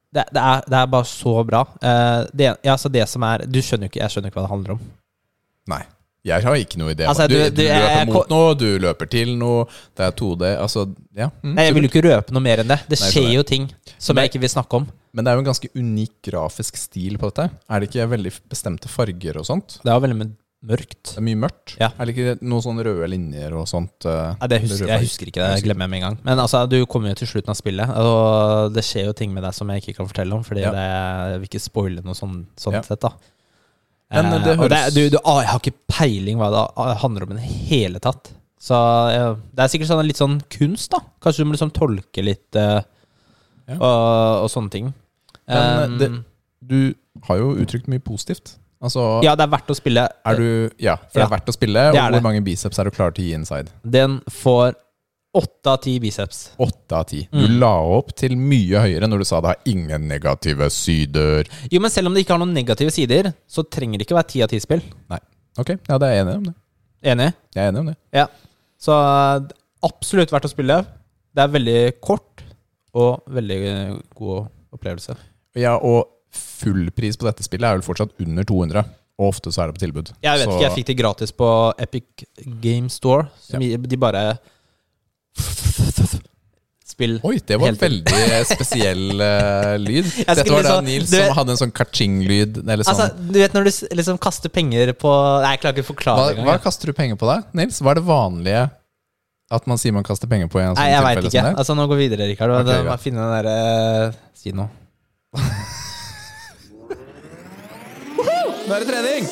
[0.09, 1.59] Det, det, er, det er bare så bra.
[1.85, 4.47] Eh, det, ja, altså det som er Du skjønner jo ikke Jeg skjønner ikke hva
[4.47, 4.79] det handler om.
[5.69, 5.83] Nei.
[6.25, 7.05] Jeg har ikke noe idé.
[7.07, 9.67] Altså, du, du- du, løper jeg- mot noe, du løper til noe.
[9.95, 10.49] Det er 2D.
[10.59, 11.29] Altså, ja.
[11.43, 12.79] Mm, Nei, Jeg vil jo ikke røpe noe mer enn det.
[12.89, 14.89] Det Nei, skjer jo ting som men, jeg ikke vil snakke om.
[15.13, 17.45] Men det er jo en ganske unik grafisk stil på dette.
[17.69, 19.77] Er det ikke veldig bestemte farger og sånt?
[19.83, 20.33] Det er jo veldig mye
[20.65, 21.13] mørkt.
[21.13, 21.73] Det er mye mørkt.
[21.79, 21.87] Ja.
[21.95, 24.03] Er det ikke noen sånne røde linjer og sånt?
[24.05, 25.49] eh, Nei, det husker, jeg husker ikke det.
[25.55, 26.17] Jeg glemmer jeg med en gang.
[26.25, 29.43] Men altså, du kommer jo til slutten av spillet, og det skjer jo ting med
[29.47, 30.71] deg som jeg ikke kan fortelle om, fordi Ja.
[30.75, 30.83] det,
[31.31, 32.81] jeg vil ikke spoile noe sånn, sånt Ja.
[32.83, 33.13] sett, da.
[34.11, 34.93] Men Eh, det høres...
[34.93, 37.99] det, du, du, ah, jeg har ikke peiling hva det handler om i det hele
[38.03, 38.31] tatt.
[38.59, 38.75] Så
[39.13, 40.99] ja, det er sikkert sånn, litt sånn kunst, da.
[41.23, 42.81] Kanskje du må liksom tolke litt uh,
[43.79, 44.93] og, og sånne ting.
[45.47, 46.23] Men, Um, det-
[46.67, 46.93] Du
[47.25, 48.57] har jo uttrykt mye positivt.
[48.81, 50.05] Altså, ja, det er verdt å spille.
[50.37, 51.25] du Ja, for Ja.
[51.25, 51.89] det er verdt å spille.
[51.89, 52.23] Og hvor det.
[52.23, 53.69] mange biceps er du klar til å gi inside?
[53.83, 54.75] Den får
[55.35, 56.51] åtte av ti biceps.
[56.57, 57.27] Åtte av ti.
[57.31, 57.59] Du Mm.
[57.59, 61.43] la opp til mye høyere når du sa det har ingen negative sider.
[61.69, 64.27] Jo, men selv om det ikke har noen negative sider, så trenger det ikke være
[64.27, 64.81] ti av ti spill.
[65.09, 65.19] Nei.
[65.57, 66.55] Ok, ja, det er jeg enig om det.
[67.03, 67.33] Enig?
[67.55, 67.97] Jeg er enig om det.
[68.13, 68.27] Ja.
[68.79, 69.47] Så eh,
[69.83, 70.85] absolutt verdt å spille.
[71.35, 72.41] Det er veldig kort
[72.95, 75.15] og veldig god opplevelse.
[75.55, 78.85] Ja, og fullpris på dette spillet er vel fortsatt under 200.
[79.19, 80.13] Og ofte så er det på tilbud.
[80.23, 81.49] Jeg vet så, ikke, jeg fikk det gratis på
[81.81, 82.25] Epic
[82.63, 83.27] Game Store.
[83.43, 83.79] Som ja.
[83.79, 84.23] de bare
[86.89, 90.07] Spill Oi, det var en veldig spesiell uh, lyd.
[90.23, 92.61] Dette var da liksom, Nils som hadde en sånn kaching-lyd.
[92.63, 93.29] Altså, sånn.
[93.29, 95.13] du vet når du liksom kaster penger på
[95.43, 97.79] Nei, jeg klarer ikke å forklare det Hva kaster du penger på da, Nils?
[97.83, 98.67] Hva er det vanlige
[99.49, 100.59] at man sier man kaster penger på?
[100.61, 101.45] i en sånn Nei, jeg veit ikke.
[101.55, 102.55] Altså, nå går vi videre, Rikard.
[102.61, 104.71] Okay, må finne den derre uh, Si noe.
[108.69, 109.27] Nå er det trening!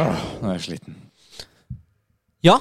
[0.00, 0.98] Åh, nå er jeg sliten.
[2.42, 2.56] Ja.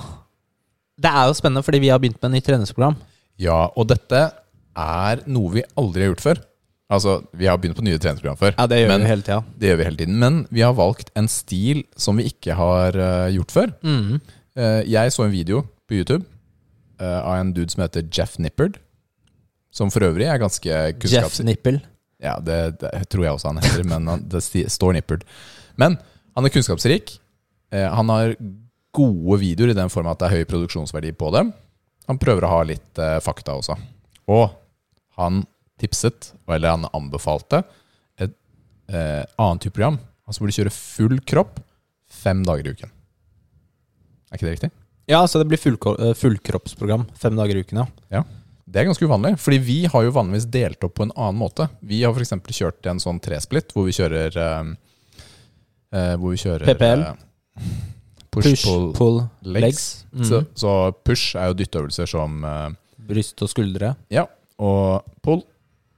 [1.01, 3.01] Det er jo spennende, fordi vi har begynt med et nytt treningsprogram.
[3.41, 4.21] Ja, og dette
[4.77, 6.45] er noe vi aldri har gjort før.
[6.93, 8.53] Altså, Vi har begynt på nye treningsprogram før.
[8.53, 9.53] Ja, Det gjør men, vi hele tiden.
[9.57, 10.19] Det gjør vi hele tiden.
[10.21, 13.73] Men vi har valgt en stil som vi ikke har uh, gjort før.
[13.81, 14.19] Mm.
[14.53, 16.21] Uh, jeg så en video på YouTube
[16.99, 18.77] av en dude som heter Jeff Nippard.
[19.71, 20.67] Som for øvrig er ganske
[20.99, 21.13] kunnskapsrik.
[21.13, 21.79] Jeff Nippel?
[22.19, 25.23] Ja, det, det, tror jeg også han heter, men han, det står Nippard.
[25.79, 25.95] Men
[26.35, 27.13] han er kunnskapsrik.
[27.71, 28.35] Eh, han har
[28.95, 31.53] gode videoer i den form at det er høy produksjonsverdi på dem.
[32.09, 33.77] Han prøver å ha litt eh, fakta også.
[34.33, 34.49] Og
[35.19, 35.43] han
[35.79, 37.61] tipset, eller han anbefalte,
[38.19, 38.33] et
[38.91, 39.99] eh, annet type program.
[40.27, 41.61] Altså hvor du kjører full kropp
[42.09, 42.91] fem dager i uken.
[44.29, 44.71] Er ikke det riktig?
[45.09, 47.85] Ja, så det blir full, eh, fullkroppsprogram fem dager i uken, ja.
[48.13, 48.23] ja.
[48.69, 51.65] Det er ganske uvanlig, fordi vi har jo vanligvis delt opp på en annen måte.
[51.81, 52.35] Vi har f.eks.
[52.53, 57.07] kjørt en sånn tresplitt hvor vi kjører eh, Hvor vi kjører PPL.
[57.09, 57.63] Uh,
[58.29, 59.65] push, push, pull, pull legs.
[59.65, 59.89] legs.
[60.13, 60.27] Mm.
[60.29, 62.69] Så, så, push er jo dytteøvelser som eh,
[63.09, 63.95] Bryst og skuldre.
[64.13, 64.27] Ja.
[64.61, 65.41] Og pull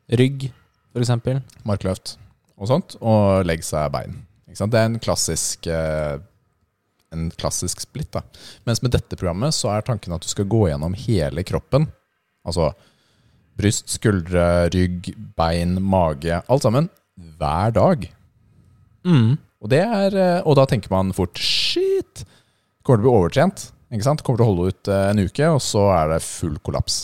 [0.08, 0.48] Rygg,
[0.96, 1.12] f.eks.
[1.68, 2.16] Markløft
[2.56, 2.96] og sånt.
[3.04, 4.22] Og legs er bein.
[4.48, 5.68] Det er en klassisk
[7.12, 8.12] en klassisk split.
[8.12, 8.24] da.
[8.64, 11.90] Mens med dette programmet så er tanken at du skal gå gjennom hele kroppen
[12.48, 12.72] Altså
[13.60, 16.42] bryst, skuldre, rygg, bein, mage.
[16.50, 16.90] Alt sammen.
[17.38, 18.08] Hver dag.
[19.06, 19.36] Mm.
[19.62, 22.24] Og, det er, eh, og da tenker man fort shit!
[22.82, 23.68] Kommer til å bli overtrent.
[23.94, 24.24] Ikke sant?
[24.26, 27.04] Kommer til å holde ut eh, en uke, og så er det full kollaps.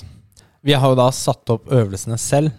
[0.66, 2.56] Vi har jo da satt opp øvelsene selv.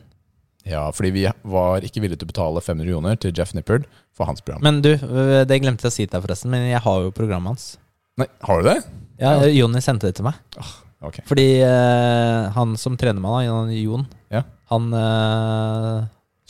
[0.69, 4.29] Ja, fordi vi var ikke villige til å betale 500 millioner til Jeff Nippard for
[4.29, 4.63] hans program.
[4.67, 7.15] Men du, eh, det glemte jeg å si til deg forresten, men jeg har jo
[7.15, 7.71] programmet hans.
[8.19, 8.83] Nei, Har du det?
[9.23, 10.39] Ja, Jonny sendte det til meg.
[10.59, 11.23] Oh, Okay.
[11.31, 14.01] Fordi uh, han som trener meg, da, Jon,
[14.35, 14.41] ja.
[14.73, 16.01] han uh,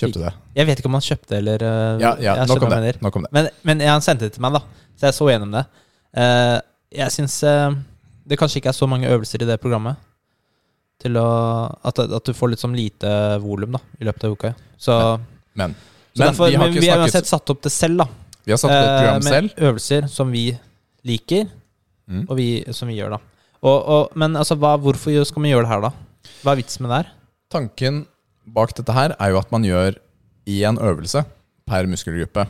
[0.00, 0.31] Kjøpte det?
[0.57, 1.64] Jeg vet ikke om han kjøpte eller
[2.00, 2.94] Ja, ja nok, om det.
[3.04, 3.31] nok, om det.
[3.37, 4.88] Men, men ja, han sendte det til meg, da.
[4.96, 5.64] Så jeg så gjennom det.
[6.96, 7.35] jeg syns
[8.24, 10.00] det kanskje ikke er så mange øvelser i det programmet
[10.98, 11.28] til å
[11.87, 13.11] At, at du får litt sånn lite
[13.42, 14.54] volum i løpet av uka.
[14.78, 14.94] Så,
[15.58, 15.74] men,
[16.14, 18.08] så derfor, vi har, vi har uansett satt opp det selv, da.
[18.44, 19.56] Vi har satt opp et program med selv.
[19.68, 20.44] øvelser som vi
[21.06, 21.48] liker,
[22.11, 22.26] mm.
[22.26, 23.48] og vi, som vi gjør, da.
[23.58, 26.30] Og, og, men altså, hva, hvorfor skal man gjøre det her, da?
[26.42, 27.12] Hva er vitsen med det her?
[27.52, 28.02] Tanken
[28.54, 29.98] bak dette her er jo at man gjør
[30.48, 31.24] én øvelse
[31.68, 32.46] per muskelgruppe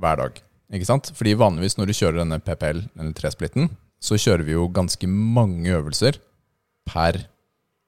[0.00, 0.42] hver dag.
[0.72, 1.10] Ikke sant?
[1.16, 3.70] Fordi vanligvis når du kjører denne PPL, eller tresplitten,
[4.02, 6.18] så kjører vi jo ganske mange øvelser
[6.88, 7.31] per, uh,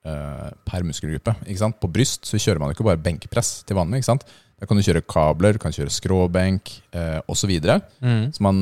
[0.04, 1.32] per muskelgruppe.
[1.80, 4.02] På bryst så kjører man ikke bare benkepress til vanlig.
[4.02, 4.26] ikke sant?
[4.60, 7.50] Da kan du kjøre kabler, kan kjøre skråbenk eh, osv.
[7.58, 8.22] Så, mm.
[8.36, 8.60] så man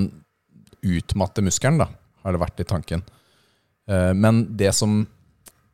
[0.82, 1.88] utmatter muskelen, da,
[2.24, 3.04] har det vært i tanken.
[3.90, 5.02] Eh, men det som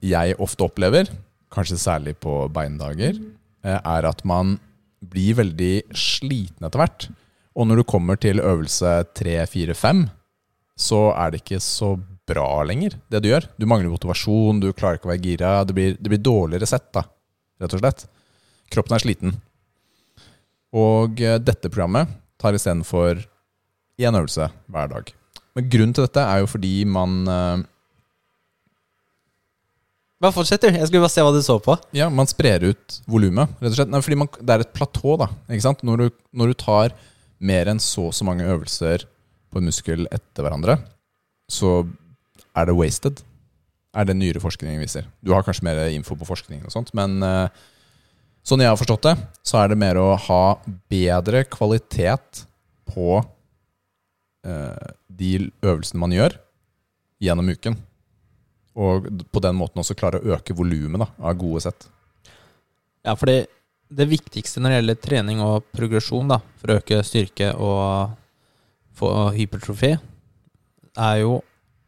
[0.05, 1.11] jeg ofte opplever,
[1.55, 3.17] kanskje særlig på beindager,
[3.65, 4.59] eh, er at man
[4.99, 7.09] blir veldig sliten etter hvert.
[7.59, 10.05] Og når du kommer til øvelse 3, 4, 5,
[10.79, 11.95] så er det ikke så
[12.29, 13.49] bra lenger, det du gjør.
[13.59, 15.53] Du mangler motivasjon, du klarer ikke å være gira.
[15.69, 17.05] Det blir, det blir dårligere sett, da,
[17.63, 18.05] rett og slett.
[18.73, 19.35] Kroppen er sliten.
[20.77, 23.25] Og eh, dette programmet tar istedenfor
[23.99, 25.11] én øvelse hver dag.
[25.57, 27.25] Men grunnen til dette er jo fordi man
[30.19, 30.75] bare fortsett, du.
[30.75, 31.77] Jeg skulle bare se hva du så på.
[31.95, 33.91] Ja, Man sprer ut volumet, rett og slett.
[33.93, 35.29] Nei, fordi man, det er et platå, da.
[35.47, 35.85] Ikke sant?
[35.87, 36.95] Når du, når du tar
[37.39, 39.05] mer enn så og så mange øvelser
[39.49, 40.75] på en muskel etter hverandre,
[41.47, 41.85] så
[42.59, 43.23] er det wasted.
[43.97, 45.09] Er det nyere forskning viser.
[45.25, 47.49] Du har kanskje mer info på forskning og sånt, men uh,
[48.47, 49.17] sånn jeg har forstått det,
[49.47, 50.43] så er det mer å ha
[50.93, 52.45] bedre kvalitet
[52.89, 55.33] på uh, de
[55.65, 56.37] øvelsene man gjør,
[57.25, 57.79] gjennom uken.
[58.79, 61.89] Og på den måten også klare å øke volumet av gode sett.
[63.07, 63.41] Ja, fordi
[63.89, 68.15] det viktigste når det gjelder trening og progresjon da, for å øke styrke og
[68.99, 69.95] få hypertrofi,
[70.99, 71.39] er jo,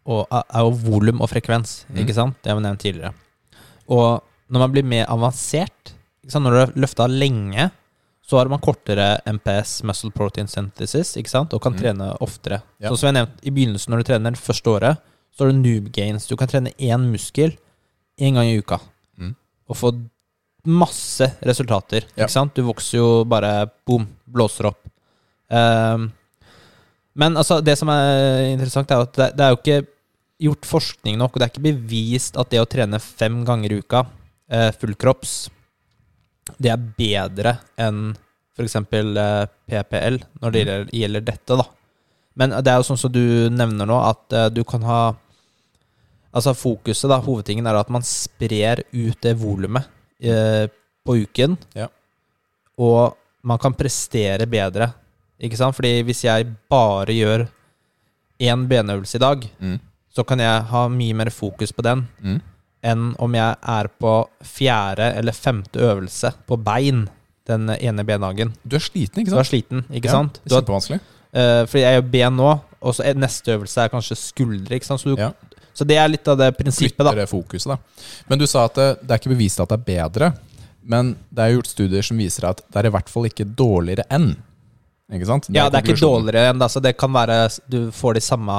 [0.06, 1.84] er jo volum og frekvens.
[1.88, 1.96] Mm.
[2.04, 2.36] Ikke sant?
[2.42, 3.12] Det har vi nevnt tidligere.
[3.88, 5.92] Og når man blir mer avansert,
[6.30, 7.70] når du har løfta lenge,
[8.22, 11.52] så har man kortere MPS, muscle protein synthesis, ikke sant?
[11.54, 11.78] og kan Mm.
[11.80, 12.62] trene oftere.
[12.78, 12.88] Ja.
[12.90, 14.98] Så som jeg nevnte i begynnelsen, når du trener det første året,
[15.34, 16.26] så har du noob gains.
[16.28, 17.56] Du kan trene én muskel
[18.20, 18.78] én gang i uka
[19.18, 19.34] Mm.
[19.68, 19.92] og få
[20.66, 22.04] masse resultater.
[22.16, 22.24] Ja.
[22.26, 22.54] Ikke sant?
[22.54, 24.78] Du vokser jo bare boom, blåser opp.
[25.50, 26.12] Ehm,
[27.20, 29.80] men altså, det som er interessant, er at det, det er jo ikke
[30.40, 33.80] gjort forskning nok, og det er ikke bevist at det å trene fem ganger i
[33.82, 34.04] uka,
[34.48, 35.34] eh, fullkropps,
[36.56, 38.14] det er bedre enn
[38.56, 38.76] f.eks.
[38.76, 41.66] Eh, PPL når det gjelder, gjelder dette, da.
[42.40, 45.00] Men det er jo sånn som du nevner nå, at eh, du kan ha
[46.30, 49.88] Altså fokuset, da, hovedtingen er at man sprer ut det volumet
[50.22, 50.68] eh,
[51.02, 51.88] på uken, Ja.
[52.78, 54.92] og man kan prestere bedre,
[55.40, 55.76] ikke sant?
[55.76, 57.46] Fordi hvis jeg bare gjør
[58.40, 59.78] én benøvelse i dag, Mm.
[60.14, 62.40] så kan jeg ha mye mer fokus på den Mm.
[62.82, 67.08] enn om jeg er på fjerde eller femte øvelse på bein
[67.46, 68.52] den ene bendagen.
[68.66, 69.36] Du er sliten, ikke sant?
[69.36, 70.40] Du er sliten, ikke Ja, sant?
[70.44, 71.00] Det Du kjempevanskelig.
[71.34, 74.70] eh, fordi jeg gjør ben nå, og så neste øvelse er kanskje skuldre.
[74.76, 75.00] Ikke sant?
[75.00, 75.32] Så, du, Ja.
[75.74, 77.12] så det er litt av det prinsippet, da.
[77.12, 77.76] Flytter det fokuset, da.
[78.28, 80.36] Men du sa at det, det er ikke bevist at det er bedre.
[80.84, 84.04] Men det er gjort studier som viser at det er i hvert fall ikke dårligere
[84.10, 84.36] enn.
[85.10, 85.48] Ikke sant?
[85.50, 86.68] Ja, det er ikke dårligere enn det.
[86.70, 88.56] Så det kan være Du får de samme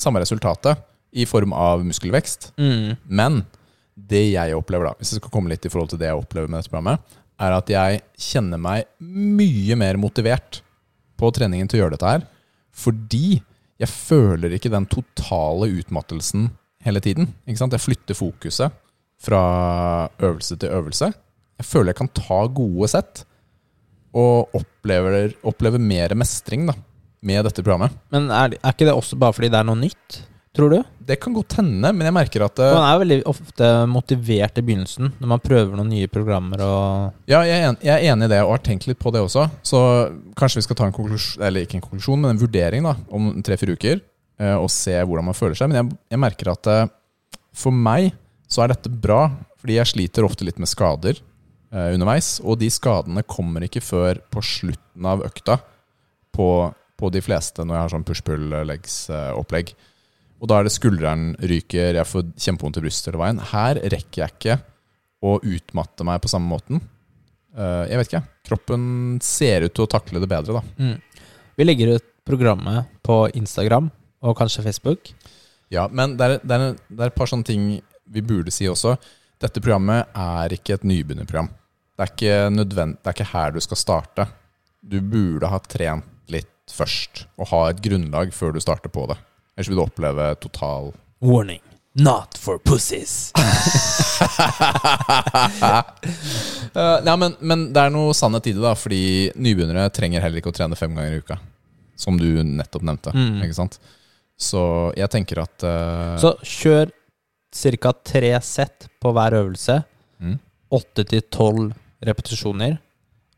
[0.00, 0.80] Samme resultatet
[1.12, 2.52] i form av muskelvekst.
[2.56, 3.42] mm, Men
[3.96, 6.48] det jeg opplever, da, hvis jeg skal komme litt i forhold til det jeg opplever
[6.48, 7.00] med dette programmet,
[7.40, 10.60] er at jeg kjenner meg mye mer motivert
[11.20, 12.24] på treningen til å gjøre dette her.
[12.72, 13.40] Fordi
[13.80, 16.50] jeg føler ikke den totale utmattelsen
[16.86, 17.32] hele tiden.
[17.48, 17.74] Ikke sant?
[17.76, 18.72] Jeg flytter fokuset
[19.20, 19.40] fra
[20.22, 21.10] øvelse til øvelse.
[21.60, 23.24] Jeg føler jeg kan ta gode sett,
[24.16, 26.74] og opplever, opplever mer mestring da,
[27.22, 27.94] med dette programmet.
[28.10, 30.20] Men er, er ikke det også bare fordi det er noe nytt?
[30.56, 30.80] Tror du?
[31.06, 34.64] Det kan godt hende, men jeg merker at eh, Man er veldig ofte motivert i
[34.66, 38.26] begynnelsen når man prøver noen nye programmer og Ja, jeg er, en, jeg er enig
[38.26, 39.46] i det, og har tenkt litt på det også.
[39.62, 39.80] Så
[40.38, 43.30] kanskje vi skal ta en konklusjon, eller ikke en konklusjon, men en vurdering da, om
[43.46, 44.02] tre-fire uker,
[44.42, 45.70] eh, og se hvordan man føler seg.
[45.70, 46.82] Men jeg, jeg merker at eh,
[47.54, 48.10] for meg
[48.50, 49.28] så er dette bra,
[49.62, 51.22] fordi jeg sliter ofte litt med skader
[51.72, 55.60] eh, underveis, og de skadene kommer ikke før på slutten av økta
[56.34, 56.48] på,
[56.98, 59.74] på de fleste når jeg har sånn push-pull-legs-opplegg.
[60.40, 63.42] Og da er det skulderen ryker, jeg får kjempevondt i brystet hele veien.
[63.50, 64.58] Her rekker jeg ikke
[65.20, 66.80] å utmatte meg på samme måten.
[67.56, 68.22] Eh, jeg vet ikke.
[68.48, 68.84] Kroppen
[69.24, 70.64] ser ut til å takle det bedre, da.
[70.80, 71.26] mm.
[71.60, 73.90] Vi legger ut programmet på Instagram
[74.24, 75.10] og kanskje Facebook.
[75.72, 77.66] Ja, men det er, det, er, det er et par sånne ting
[78.10, 78.94] vi burde si også.
[79.40, 81.50] Dette programmet er ikke et nybegynnerprogram.
[82.00, 84.24] Det er ikke nødvend, det er ikke her du skal starte.
[84.80, 89.18] Du burde ha trent litt først, og ha et grunnlag før du starter på det.
[89.52, 91.60] Ellers vil du oppleve total Warning.
[92.00, 93.32] Not for pussies.
[96.72, 98.72] uh, ja, men, men det er noe sannhet i det, da.
[98.78, 99.02] Fordi
[99.36, 101.36] nybegynnere trenger heller ikke å trene fem ganger i uka.
[102.00, 103.12] Som du nettopp nevnte.
[103.12, 103.42] Mm.
[103.44, 103.76] Ikke sant?
[104.40, 104.62] Så
[104.96, 106.96] jeg tenker at uh, Så kjør
[107.76, 107.92] ca.
[107.92, 109.82] tre sett på hver øvelse.
[110.24, 110.40] mm,
[110.80, 112.78] Åtte til tolv repetisjoner.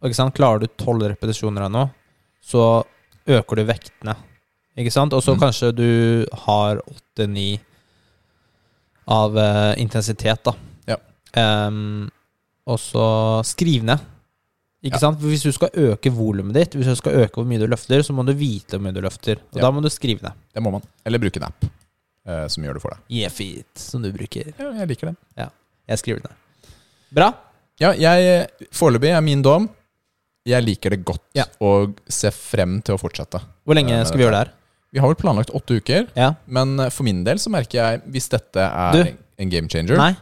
[0.03, 0.35] Og ikke sant?
[0.35, 1.91] Klarer du tolv repetisjoner av noe,
[2.43, 2.85] så
[3.27, 4.17] øker du vektene.
[4.77, 5.13] Ikke sant?
[5.13, 5.41] Og så Mm.
[5.41, 7.61] kanskje du har åtte-ni
[9.07, 10.55] av uh, intensitet, da.
[10.87, 10.97] Ja.
[11.67, 12.11] Um,
[12.67, 13.99] og så skriv ned.
[14.83, 14.99] Ikke Ja.
[14.99, 15.21] sant?
[15.21, 18.03] For Hvis du skal øke volumet ditt, Hvis du skal øke hvor mye du løfter,
[18.03, 19.37] så må du vite hvor mye du løfter.
[19.53, 19.61] Og Ja.
[19.63, 20.33] da må du skrive ned.
[20.55, 20.83] Det må man.
[21.07, 21.65] Eller bruke en app
[22.27, 22.99] uh, som gjør det for deg.
[23.11, 24.53] Yefit, som du bruker.
[24.59, 25.51] Ja, jeg liker det.
[25.89, 26.73] Jeg skriver den ned.
[27.13, 27.35] Bra.
[27.83, 29.69] Ja, jeg Foreløpig er min dom
[30.49, 31.45] Jeg liker det godt Ja.
[31.63, 33.41] og ser frem til å fortsette.
[33.67, 34.53] Hvor lenge Eh, skal vi gjøre det her?
[34.93, 36.35] Vi har vel planlagt åtte uker, Ja.
[36.47, 39.13] men eh, for min del så merker jeg hvis dette er Du.
[39.39, 40.17] en game changer, Nei,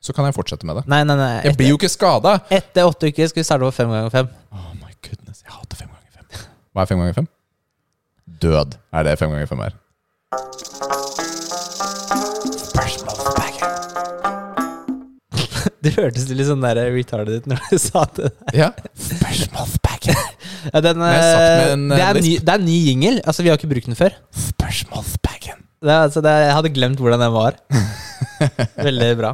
[0.00, 0.86] så kan jeg fortsette med det.
[0.88, 1.16] nei, nei.
[1.16, 1.42] nei.
[1.44, 2.40] Jeg blir jo ikke skada!
[2.50, 4.28] Etter åtte uker skal vi starte på fem ganger fem.
[4.52, 6.46] Oh my goodness, jeg hater fem ganger fem.
[6.74, 7.28] Hva er fem ganger fem?
[8.40, 9.72] Død er det fem ganger fem er.
[15.84, 18.30] Det hørtes litt sånn der retarded ut når du sa det.
[18.56, 18.70] Ja.
[20.72, 22.58] Ja, den, Men jeg har sagt med eh, en, det, eh, er ny, det er
[22.60, 23.14] en ny jingle.
[23.28, 24.16] Altså, vi har ikke brukt den før.
[24.34, 25.62] Spørsmålsbagen.
[25.82, 27.58] Det, er- altså, jeg hadde glemt hvordan den var.
[28.88, 29.32] Veldig bra.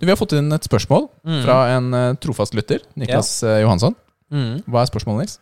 [0.00, 1.40] Du, Vi har fått inn et spørsmål Mm.
[1.44, 3.58] fra en eh, trofast lytter, Niklas ja.
[3.64, 3.94] Johansson.
[4.32, 4.62] Mm.
[4.70, 5.38] Hva er spørsmålet, Nils?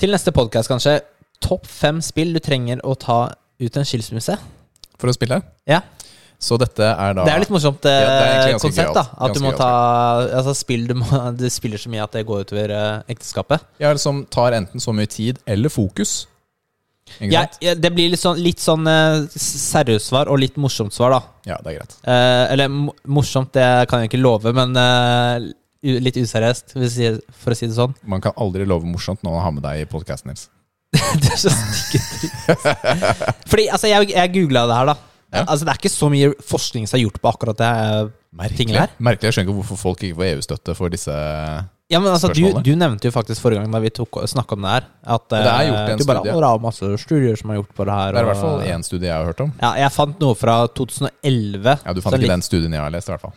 [0.00, 0.98] Til neste podkast, kanskje.
[1.40, 3.20] Topp fem spill du trenger å ta
[3.60, 4.36] ut en skilsmisse.
[5.00, 5.38] For å spille?
[5.68, 5.82] Ja.
[6.38, 8.92] Så dette er da Det er litt morsomt Ja, er eh, konsept.
[8.94, 9.06] da.
[9.24, 9.70] At du må ta
[10.36, 11.08] altså, spill du må,
[11.40, 13.64] Du spiller så mye at det går utover eh, ekteskapet.
[13.82, 16.26] Ja, som tar enten så mye tid eller fokus.
[17.22, 21.14] Ja, ja, det blir litt sånn, litt sånn eh, seriøst svar og litt morsomt svar,
[21.14, 21.20] da.
[21.52, 21.94] Ja, det er greit.
[22.02, 22.68] Eh, eller
[23.08, 25.46] morsomt, det kan jeg ikke love, men eh,
[26.02, 27.94] litt useriøst, for å si det sånn.
[28.12, 30.50] Man kan aldri love morsomt når man har med deg i podkasten, Nils.
[31.22, 31.52] det er så.
[33.50, 34.98] Fordi, altså, jeg, jeg googla det her, da.
[35.34, 35.42] Ja.
[35.44, 37.70] Altså, det er ikke så mye forskning som er gjort på akkurat det.
[38.36, 38.76] Merkelig.
[38.76, 38.92] Her?
[39.02, 39.30] Merkelig.
[39.30, 41.14] Jeg skjønner ikke hvorfor folk ikke får EU-støtte for disse
[41.88, 44.72] Ja, men altså, du, du nevnte jo faktisk forrige gang da vi snakka om det
[44.74, 44.86] her,
[45.16, 46.34] at det er eh, gjort en du bare, studie.
[46.34, 48.12] «Å, er masse studier som er gjort på det her.
[48.12, 49.52] Det er i hvert fall én studie jeg har hørt om.
[49.62, 51.76] Ja, jeg fant noe fra 2011.
[51.86, 53.36] Ja, Du fant ikke litt- den studien jeg har lest, i hvert fall.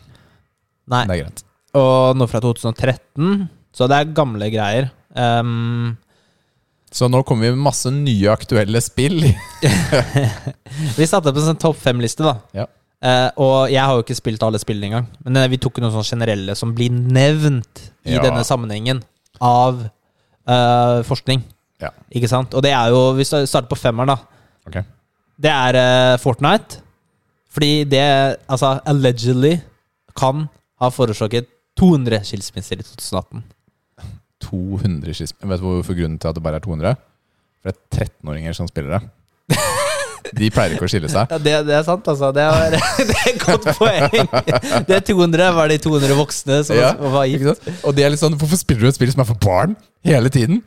[0.90, 1.42] Nei, Det er greit.
[1.78, 3.48] og noe fra 2013.
[3.72, 4.90] Så det er gamle greier.
[5.14, 5.96] Um,
[6.90, 9.22] Så nå kommer vi med masse nye aktuelle spill.
[10.98, 12.34] vi satte opp en sånn topp fem-liste, da.
[12.56, 12.66] Ja.
[13.00, 15.06] Uh, og jeg har jo ikke spilt alle spillene engang.
[15.24, 18.24] Men eh, vi tok noen sånne generelle som blir nevnt i Ja.
[18.26, 19.00] denne sammenhengen
[19.40, 21.44] av uh, forskning.
[21.80, 21.94] Ja.
[22.12, 22.52] Ikke sant?
[22.52, 24.18] Og det er jo Vi starter på femmeren, da.
[24.68, 24.84] Okay.
[25.40, 26.82] Det er uh, Fortnite.
[27.50, 28.04] Fordi det
[28.46, 29.56] altså allegedly
[30.18, 30.44] kan
[30.80, 31.48] ha forårsaket
[31.80, 33.42] 200 skilsmisser i 2018.
[34.46, 35.48] 200 skilsmisser.
[35.52, 36.98] Vet du hvorfor grunnen til at det bare er 200?
[37.60, 39.02] For det er 13-åringer som spiller det.
[40.36, 41.30] De pleier ikke å skille seg.
[41.32, 42.28] Ja, det, det er sant, altså.
[42.36, 42.76] Det er,
[43.08, 44.04] det er et godt poeng.
[44.86, 47.66] Det er 200 var de 200 voksne som Ja, var gift.
[47.82, 49.74] Og de er litt sånn Hvorfor spiller du et spill som er for barn
[50.06, 50.60] hele tiden?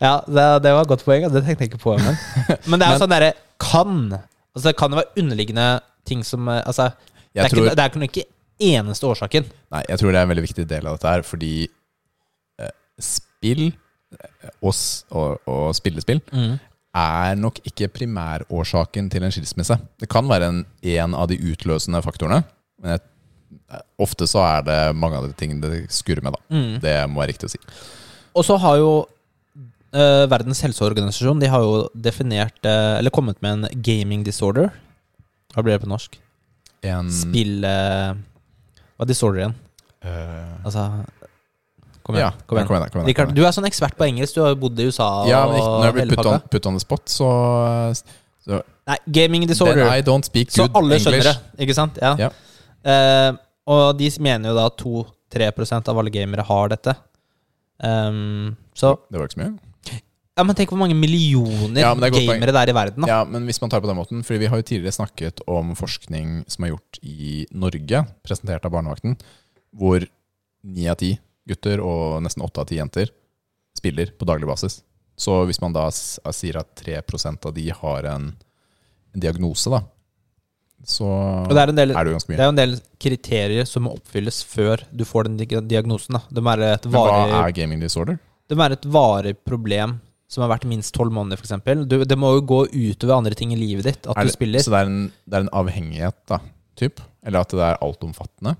[0.00, 1.28] Ja, det, det var et godt poeng.
[1.30, 2.18] Det tenkte jeg ikke på engang.
[2.68, 3.30] Men det er jo sånn derre
[3.62, 4.02] kan.
[4.16, 5.68] Altså, det kan jo være underliggende
[6.08, 6.90] ting som eh, Altså,
[7.36, 8.26] det er, tror, ikke, det er ikke
[8.72, 9.46] eneste årsaken.
[9.70, 11.52] nei, jeg tror det er en veldig viktig del av dette her, fordi
[13.02, 13.68] spill
[14.62, 16.22] og, og, og spillespill
[16.98, 19.76] er nok ikke primærårsaken til en skilsmisse.
[20.00, 22.42] Det kan være en, en av de utløsende faktorene,
[22.82, 23.04] men jeg,
[24.00, 26.36] ofte så er det mange av de tingene det skurrer med.
[26.36, 26.56] da.
[26.56, 26.74] Mm.
[26.82, 27.60] Det må være riktig å si.
[28.38, 28.90] Og så har jo
[29.96, 34.68] eh, Verdens helseorganisasjon De har jo definert eh, Eller kommet med en gaming disorder.
[35.54, 36.18] Hva blir det på norsk?
[36.86, 38.12] En, Spill eh,
[38.94, 39.56] Hva er disorder igjen?
[40.04, 40.84] Uh, Altså
[42.08, 42.32] Kom igjen.
[42.32, 42.68] ja, kom igjen.
[42.68, 44.38] Kom igjen, kom igjen, Richard, du er sånn ekspert på engelsk.
[44.38, 46.80] Du har bodd i USA Ja, men ikke, når jeg blir put put on the
[46.80, 47.28] spot, så,
[48.46, 49.84] så Nei, gaming Then disorder.
[49.92, 51.04] I don't speak good Så alle English.
[51.04, 52.00] skjønner det, ikke sant?
[52.00, 52.14] Ja.
[52.16, 52.30] Ja.
[52.88, 53.36] Uh,
[53.68, 56.96] og de mener jo da 2-3% av alle gamere har dette.
[57.76, 60.00] Um, så Det var ikke så mye.
[60.38, 63.04] Ja, men tenk hvor mange millioner Ja, det er et gamere det er i verden,
[63.04, 63.08] da.
[63.10, 65.72] Ja, men hvis man tar på den måten Fordi vi har jo tidligere snakket om
[65.76, 69.16] forskning som er gjort i Norge, presentert av Barnevakten,
[69.74, 70.06] hvor
[70.62, 71.16] ni av ti
[71.48, 73.12] gutter og nesten åtte av ti jenter
[73.78, 74.80] spiller på daglig basis.
[75.18, 78.32] Så hvis man da sier at 3% av de har en,
[79.14, 79.82] en diagnose, da,
[80.86, 81.08] så
[81.50, 82.36] det er, del, er det jo ganske mye.
[82.38, 86.20] det er jo en del kriterier som må oppfylles før du får den diagnosen.
[86.30, 88.20] må være et Men hva er gaming disorder?
[88.48, 91.64] det må være et varig problem som har vært minst tolv måneder, f.eks.
[91.88, 94.64] Det må jo gå utover andre ting i livet ditt at det, du spiller.
[94.64, 96.40] Så det er en, det er en avhengighet, da?
[96.78, 97.00] Typ?
[97.26, 98.54] Eller at det er altomfattende?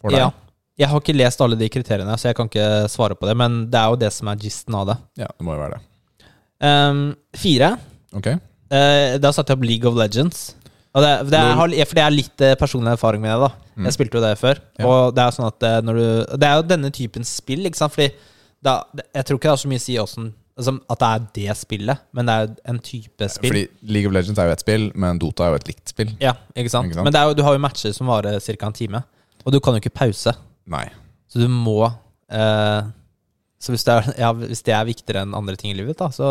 [0.00, 0.22] For deg?
[0.22, 0.30] Ja.
[0.76, 3.36] Jeg har ikke lest alle de kriteriene, så jeg kan ikke svare på det.
[3.40, 4.96] Men det er jo det som er gisten av det.
[5.22, 6.28] ja, det må jo være det.
[6.66, 7.00] Um,
[7.36, 7.70] fire.
[8.16, 8.28] Ok.
[8.72, 10.54] Uh, da satte jeg opp League of Legends.
[10.96, 13.48] Og det, det, er, har- for det er litt eh, personlig erfaring med det.
[13.48, 13.84] da Mm.
[13.84, 14.56] Jeg spilte jo det før.
[14.80, 14.84] Ja.
[14.88, 17.76] Og det er sånn at eh, når du Det er jo denne typen spill, ikke
[17.76, 17.92] sant?
[17.92, 18.06] Fordi
[18.64, 18.78] da,
[19.12, 20.30] jeg tror ikke det har så mye å si åssen
[20.88, 23.50] at det er det spillet, men det er en type spill.
[23.52, 26.14] Fordi League of Legends er jo et spill, men Dota er jo et likt spill.
[26.24, 26.88] ja, ikke sant?
[26.88, 27.04] Ikke sant?
[27.04, 28.56] Men det jo, du har jo matcher som varer ca.
[28.70, 29.02] en time,
[29.44, 30.32] og du kan jo ikke pause.
[30.66, 30.84] Nei.
[31.30, 32.86] Så du må eh,
[33.62, 36.10] Så hvis det, er, ja, hvis det er viktigere enn andre ting i livet, da,
[36.14, 36.30] så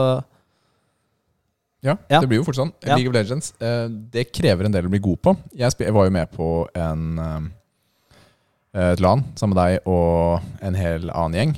[1.85, 2.19] Ja, Ja.
[2.21, 2.71] det blir jo fort sånn.
[2.81, 2.95] Ja.
[2.97, 5.35] League of Legends, eh, det krever en del å bli god på.
[5.53, 10.75] Jeg, jeg var jo med på en eh, et LAN sammen med deg og en
[10.75, 11.53] hel annen gjeng.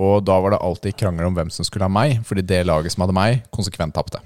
[0.00, 2.92] Og da var det alltid krangel om hvem som skulle ha meg, fordi det laget
[2.92, 4.20] som hadde meg, konsekvent tapte.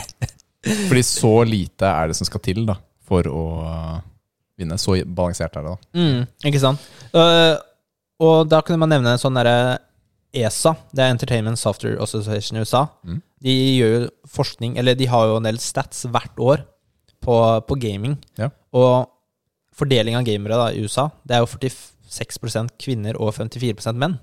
[0.88, 2.76] fordi så lite er det som skal til da,
[3.06, 3.44] for å
[4.62, 4.78] vinne.
[4.80, 6.00] Så balansert er det, da.
[6.00, 6.88] mm, Ikke sant?
[7.14, 7.56] Uh,
[8.20, 9.78] og da kunne man nevne en sånn derre
[10.36, 12.84] ESA, det er Entertainment Software Association i USA.
[13.02, 13.22] Mm.
[13.42, 14.02] De gjør jo
[14.36, 16.62] forskning, eller de har jo en del stats hvert år
[17.24, 17.36] på,
[17.66, 18.14] på gaming.
[18.38, 18.50] Ja.
[18.76, 19.08] Og
[19.74, 21.48] fordeling av gamere da, i USA, det er jo
[22.10, 24.18] 46 kvinner og 54 menn.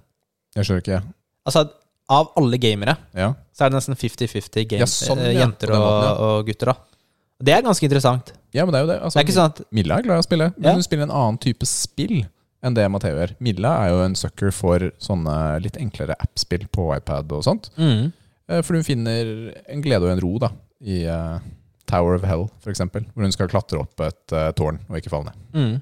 [0.55, 1.01] Jeg skjønner ikke.
[1.47, 1.65] Altså,
[2.13, 3.33] av alle gamere Ja.
[3.51, 6.71] så er det nesten 50-50 Ja, sånn, eh, jenter og, og gutter.
[6.71, 8.31] da Det er ganske interessant.
[8.57, 8.97] Ja, men det er jo det.
[9.01, 10.73] Altså, Det er ikke sånn at Milla er glad i å spille, men Ja.
[10.77, 12.17] hun spiller en annen type spill
[12.65, 13.35] enn det Matheo gjør.
[13.39, 17.69] Milla er jo en sucker for sånne litt enklere app-spill på iPad og sånt.
[17.77, 18.11] mm,
[18.49, 20.49] Eh, For hun finner en glede og en ro da
[20.81, 21.39] i uh,
[21.85, 25.25] Tower of Hell, f.eks., hvor hun skal klatre opp et uh, tårn og ikke falle
[25.33, 25.35] ned.
[25.53, 25.81] mm.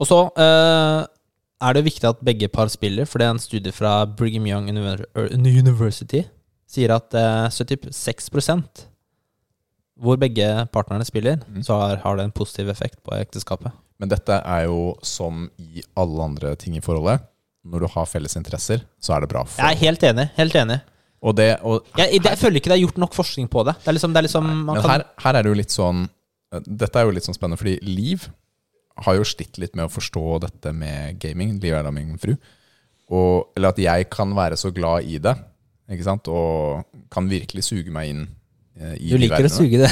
[0.00, 1.04] Og så uh,
[1.62, 4.70] er det viktig at begge par spiller, for det er en studie fra Brigham Young
[4.72, 6.24] er, University
[6.72, 8.30] sier at eh, 76
[10.02, 11.62] hvor begge partnerne spiller, Mm.
[11.62, 13.72] så har, har det en positiv effekt på ekteskapet.
[14.02, 17.22] Men dette er jo som i alle andre ting i forholdet.
[17.62, 19.44] Når du har felles interesser, så er det bra.
[19.46, 19.62] For...
[19.62, 20.24] Jeg er helt enig.
[20.34, 20.80] Helt enig.
[21.22, 23.76] Og det, og Jeg, jeg, føler ikke det er gjort nok forskning på det.
[23.84, 25.74] Det er liksom, det er liksom man Men kan, her, her er det jo litt
[25.74, 26.08] sånn
[26.66, 28.26] Dette er jo litt sånn spennende, fordi Liv
[29.06, 31.54] har jo slitt litt med å forstå dette med gaming.
[31.62, 32.34] Liv er da min fru.
[33.08, 35.32] Og, eller at jeg kan være så glad i det,
[35.94, 36.28] ikke sant?
[36.28, 36.82] og
[37.12, 38.26] kan virkelig suge meg inn
[38.72, 39.90] Du de liker å suge det.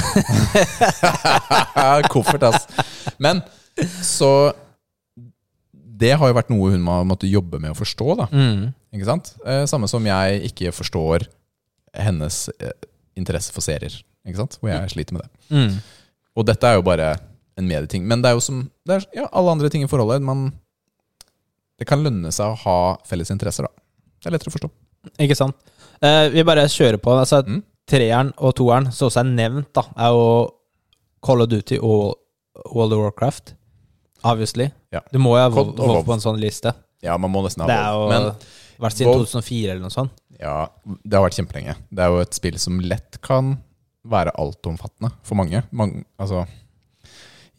[2.13, 2.65] Koffert, ass.
[3.21, 3.41] Men
[4.03, 4.51] så
[6.01, 8.25] Det har jo vært noe hun har måttet jobbe med å forstå, da.
[8.33, 8.71] Mm.
[8.97, 9.35] Ikke sant?
[9.45, 11.27] Eh, samme som jeg ikke forstår
[11.93, 12.73] hennes eh,
[13.19, 13.93] interesse for serier.
[14.25, 14.57] Ikke sant?
[14.61, 15.31] Hvor jeg sliter med det.
[15.53, 15.77] Mm.
[16.41, 17.11] Og dette er jo bare
[17.59, 18.05] en medieting.
[18.09, 20.25] Men det er jo som er, ja, alle andre ting i forholdet.
[20.25, 20.47] Man,
[21.77, 22.77] det kan lønne seg å ha
[23.07, 23.85] felles interesser, da.
[24.21, 24.69] Det er lettere å forstå.
[25.25, 25.57] Ikke sant?
[26.01, 27.13] Uh, vi bare kjører på.
[27.13, 27.61] Altså, Mm.
[27.91, 30.27] Treeren og toeren, som også er nevnt, da, er jo
[31.25, 32.15] Call of Duty og
[32.71, 33.53] World of Warcraft.
[34.23, 34.69] Obviously.
[34.93, 35.01] Ja.
[35.11, 36.03] Du må jo ha WoW.
[36.05, 36.71] på en sånn liste.
[37.03, 38.27] Ja, man må nesten ha Det er jo Men
[38.81, 40.11] vært siden WoW- 2004 eller noe sånt.
[40.39, 40.67] ja,
[41.03, 41.75] det har vært kjempelenge.
[41.91, 43.55] Det er jo et spill som lett kan
[44.07, 45.63] være altomfattende for mange.
[45.71, 46.45] mange altså,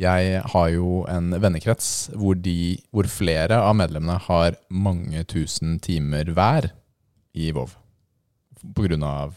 [0.00, 6.24] jeg har jo en vennekrets hvor, de, hvor flere av medlemmene har mange tusen timer
[6.34, 6.70] hver
[7.34, 7.70] i WoW.
[8.74, 9.34] På grunn av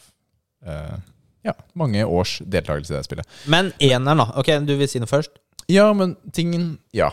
[1.45, 3.28] ja, mange års deltakelse i det spillet.
[3.51, 4.30] Men eneren, da.
[4.41, 5.38] Ok, du vil si noe først?
[5.72, 7.11] Ja, men tingen Ja.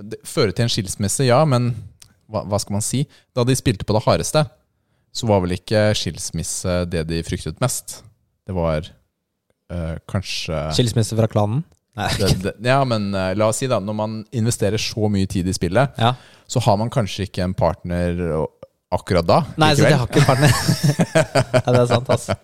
[0.00, 1.68] Det fører til en skilsmisse, ja, men
[2.26, 3.04] hva, hva skal man si?
[3.36, 4.42] Da de spilte på det hardeste,
[5.14, 8.00] så var vel ikke skilsmisse det de fryktet mest.
[8.44, 8.88] Det var
[9.70, 11.62] eh, kanskje Skilsmisse fra klanen?
[11.94, 12.08] Nei.
[12.18, 13.78] det, det, Ja, men eh, la oss si, da.
[13.78, 16.16] Når man investerer så mye tid i spillet, Ja.
[16.50, 18.18] så har man kanskje ikke en partner
[18.94, 19.38] akkurat da.
[19.62, 20.50] Nei, så de har ikke partner.
[21.62, 22.34] ja, det er sant, altså.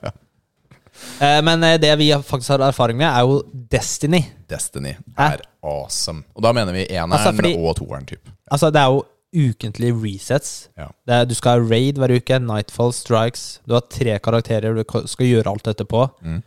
[1.21, 4.23] Eh, Men eh, det vi faktisk har erfaring med, er jo Destiny.
[4.49, 5.27] Destiny Hæ?
[5.35, 6.23] er awesome.
[6.35, 8.29] Og da mener vi eneren Altså, fordi- og toeren, typ.
[8.51, 10.69] Altså, det er jo ukentlig resets.
[10.79, 10.87] Ja.
[11.07, 13.61] Det er, du skal ha raid hver uke, Nightfall, Strikes.
[13.69, 16.09] Du har tre karakterer du skal gjøre alt dette på.
[16.25, 16.43] Mm.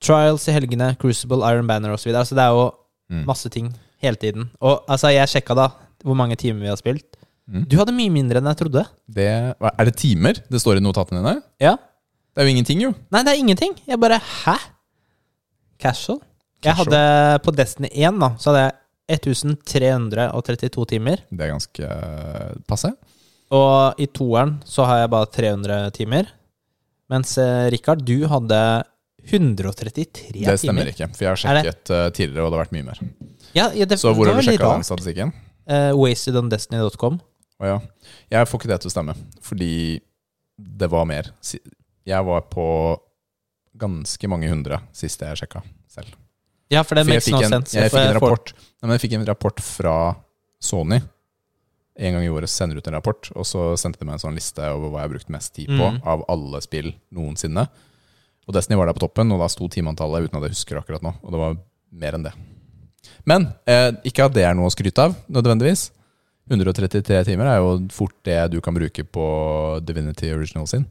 [0.00, 2.12] Trials i helgene, Crucible, Iron Banner osv.
[2.14, 2.70] Altså, det er jo
[3.10, 3.24] Mm.
[3.26, 4.50] masse ting hele tiden.
[4.60, 5.68] Og altså, jeg sjekka da
[6.04, 7.16] hvor mange timer vi har spilt.
[7.50, 7.64] Mm.
[7.68, 8.84] Du hadde mye mindre enn jeg trodde.
[9.12, 9.26] Det,
[9.60, 11.42] er det timer det står i notatene dine?
[11.60, 11.76] Ja.
[12.30, 12.90] Det er jo ingenting, jo.
[13.10, 13.74] Nei, det er ingenting.
[13.88, 14.56] Jeg bare Hæ?
[15.80, 16.20] Casual?
[16.60, 16.92] Jeg Casual.
[16.92, 18.76] hadde På Destiny 1 da Så hadde jeg
[19.10, 21.22] 1332 timer.
[21.30, 22.92] Det er ganske eh, passe.
[23.50, 26.28] Og i toeren så har jeg bare 300 timer.
[27.10, 28.60] Mens eh, Rikard, du hadde
[29.26, 30.52] 133 timer.
[30.52, 30.92] Det stemmer timer.
[30.94, 33.02] ikke, for jeg har sjekket uh, tidligere, og det har vært mye mer.
[33.52, 35.34] Ja, ja, det, Så hvor det har du sjekka den statistikken?
[35.66, 37.18] Uh, wastedondestiny.com.
[37.60, 37.76] Å ja.
[38.32, 39.74] Jeg får ikke det til å stemme, fordi
[40.80, 41.28] det var mer.
[42.08, 42.66] Jeg var på
[43.80, 46.14] ganske mange hundre sist jeg sjekka selv.
[46.70, 47.74] Ja, for det makes no sense.
[47.74, 49.94] jeg fikk en rapport Nei, men jeg fikk en rapport fra
[50.62, 51.00] Sony.
[52.00, 54.36] En gang i året sender ut en rapport, og så sendte de meg en sånn
[54.38, 55.98] liste over hva jeg har brukt mest tid på Mm.
[56.06, 57.66] av alle spill noensinne.
[58.48, 61.02] Og Destiny var der på toppen, og da sto timeantallet uten at jeg husker akkurat
[61.04, 61.12] nå.
[61.22, 61.58] Og det var
[61.92, 62.32] mer enn det.
[63.26, 65.90] Men eh, ikke at det er noe å skryte av, nødvendigvis.
[66.50, 69.26] 133 timer er jo fort det du kan bruke på
[69.84, 70.86] Divinity Original sin.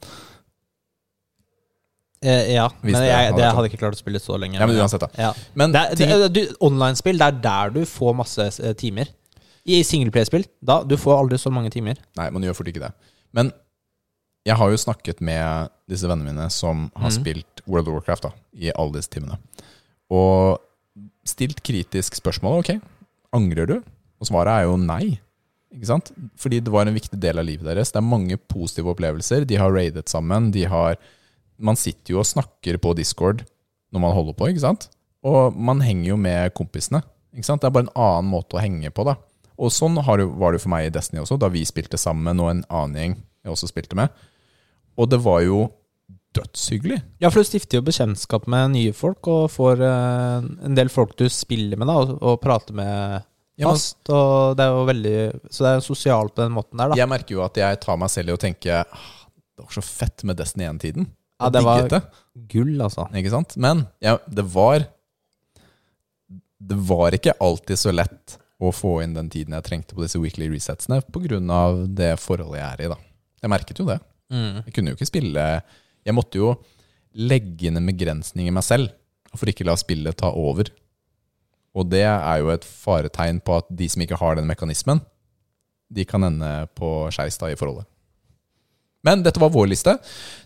[2.21, 4.35] Eh, ja, Hvis men det jeg, hadde det vært hadde ikke klart å spille så
[4.39, 4.57] lenge.
[4.59, 5.07] Ja, men uansett, da.
[5.17, 5.29] Ja.
[5.55, 9.07] Men Det er, ting- det, du, Online-spill, det er der du får masse eh, timer.
[9.69, 11.95] I singleplayerspill, da du får aldri så mange timer.
[12.17, 12.91] Nei, man gjør fort ikke det.
[13.37, 13.51] Men
[14.47, 17.17] jeg har jo snakket med disse vennene mine som har Mhm.
[17.21, 19.37] spilt World of Warcraft da, i alle disse timene.
[20.09, 20.59] Og
[21.27, 22.59] stilt kritisk spørsmål.
[22.63, 22.81] Ok,
[23.35, 23.75] angrer du?
[24.19, 25.19] Og svaret er jo nei.
[25.71, 26.11] Ikke sant?
[26.35, 27.91] Fordi det var en viktig del av livet deres.
[27.93, 29.45] Det er mange positive opplevelser.
[29.45, 30.49] De har raidet sammen.
[30.51, 30.97] De har
[31.59, 33.43] Man sitter jo og snakker på Discord
[33.91, 34.89] når man holder på, ikke sant?
[35.27, 37.01] Og man henger jo med kompisene.
[37.35, 37.61] Ikke sant?
[37.61, 39.17] Det er bare en annen måte å henge på, da.
[39.59, 40.05] Og sånn det,
[40.39, 43.15] var det for meg i Destiny også, da vi spilte sammen, og en annen gjeng
[43.43, 44.13] jeg også spilte med.
[44.99, 45.65] Og det var jo
[46.37, 46.99] dødshyggelig.
[47.23, 51.15] Ja, for du stifter jo bekjentskap med nye folk, og får eh, en del folk
[51.19, 53.25] du spiller med, da, og, og prater med
[53.59, 53.99] Ja, men- fast.
[54.13, 55.15] Og det er jo veldig
[55.51, 56.99] Så det er jo sosialt på den måten der, da.
[57.01, 59.09] Jeg merker jo at jeg tar meg selv i å tenke «Ah,
[59.57, 61.09] Det var så fett med Destiny 1-tiden.
[61.39, 62.01] Ja, det var-.
[62.51, 63.07] Gull, altså.
[63.15, 63.55] Ikke sant?
[63.57, 64.85] Men ja, det var
[66.59, 70.19] Det var ikke alltid så lett å få inn den tiden jeg trengte på disse
[70.19, 71.39] weekly resetsene pga.
[71.87, 72.89] det forholdet jeg er i.
[72.91, 72.97] da
[73.41, 73.99] Jeg merket jo det.
[74.29, 74.65] Mm.
[74.65, 75.45] Jeg kunne jo ikke spille
[76.05, 76.51] Jeg måtte jo
[77.15, 78.91] legge inn en begrensning i meg selv
[79.35, 80.69] for ikke la spillet ta over.
[81.77, 85.01] Og det er jo et faretegn på at de som ikke har den mekanismen,
[85.89, 87.85] de kan ende på skeis i forholdet.
[89.05, 89.95] Men dette var vår liste.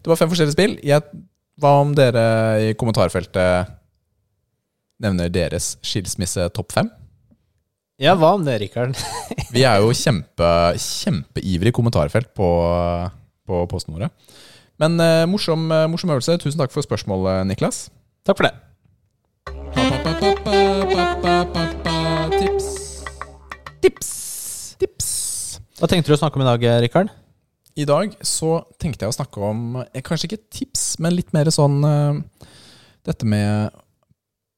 [0.02, 0.76] Det var fem forskjellige spill.
[0.86, 1.06] Jeg,
[1.62, 2.26] hva om dere
[2.70, 3.72] i kommentarfeltet
[5.04, 6.92] nevner deres skilsmisse topp fem?
[8.02, 8.98] Ja, hva om det, Rikard?
[9.54, 10.50] Vi er jo kjempe,
[10.82, 12.50] kjempeivrig kommentarfelt på,
[13.48, 14.10] på postene våre.
[14.82, 16.38] Men eh, morsom, eh, morsom øvelse.
[16.42, 17.88] Tusen takk for spørsmålet, Niklas.
[18.26, 18.54] Takk for det.
[22.40, 22.70] Tips.
[23.84, 24.12] Tips.
[24.82, 25.10] Tips.
[25.80, 27.14] Hva tenkte du å snakke om i dag, Rikard?
[27.80, 31.50] I dag så tenkte jeg å snakke om eh, kanskje ikke tips, men litt mer
[31.54, 32.50] sånn eh,
[33.08, 33.74] dette med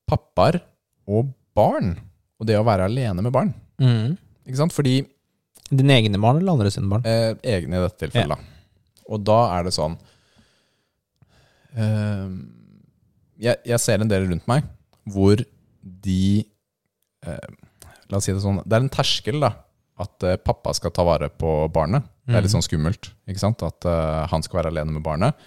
[0.09, 0.59] pappaer
[1.07, 1.93] og barn.
[2.41, 3.53] Og det å være alene med barn.
[3.81, 4.17] Mm.
[4.45, 4.75] Ikke sant?
[4.75, 4.99] Fordi
[5.65, 7.05] Dine egne barn eller andre sine barn?
[7.09, 8.37] eh, egne i dette tilfellet.
[8.37, 8.99] Ja.
[9.09, 9.95] Og da er det sånn
[11.77, 12.27] eh,
[13.41, 14.67] jeg, jeg ser en del rundt meg
[15.13, 15.41] hvor
[15.81, 16.21] de
[17.25, 17.49] eh,
[18.09, 19.51] La oss si det sånn Det er en terskel, da.
[20.01, 22.03] At eh, pappa skal ta vare på barnet.
[22.25, 23.11] Det er litt sånn skummelt.
[23.29, 23.61] ikke sant?
[23.63, 25.37] At uh, han skal være alene med barnet.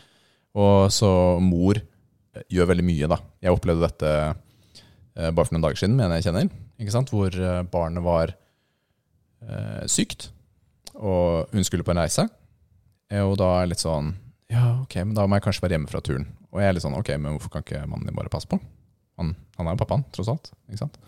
[0.56, 1.10] Og så
[1.42, 3.18] mor eh, gjør veldig mye, da.
[3.44, 6.48] Jeg opplevde dette uh, bare for noen dager siden med en jeg kjenner.
[6.80, 7.12] ikke sant?
[7.12, 8.36] Hvor uh, barnet var
[9.86, 10.32] sykt,
[10.98, 12.24] og hun skulle på en reise.
[13.22, 14.08] Og da er litt sånn
[14.50, 16.24] Ja, ok, men da må jeg kanskje være hjemme fra turen.
[16.50, 18.58] Og jeg er litt sånn Ok, men hvorfor kan ikke mannen din bare passe på?
[19.22, 19.30] Han,
[19.60, 20.50] han er jo pappaen, tross alt.
[20.66, 20.98] Ikke sant?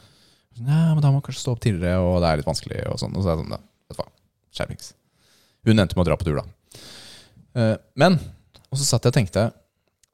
[0.56, 2.80] Sånn, Ja, men da må man kanskje stå opp tidligere, og det er litt vanskelig,
[2.90, 3.14] og sånn.
[3.16, 3.54] Og så er det sånn,
[3.90, 4.08] vet du hva,
[4.58, 4.92] skjerpings.
[5.68, 6.80] Hun endte med å dra på tur, da.
[7.60, 8.18] Eh, Men
[8.70, 9.42] Og så satt jeg og tenkte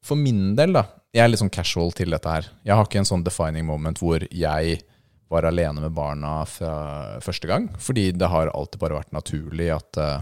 [0.02, 2.46] For min del, da Jeg er litt sånn casual til dette her.
[2.64, 4.80] Jeg har ikke en sånn defining moment hvor jeg
[5.28, 7.68] var alene med barna fra første gang.
[7.82, 10.20] Fordi det har alltid bare vært naturlig at eh,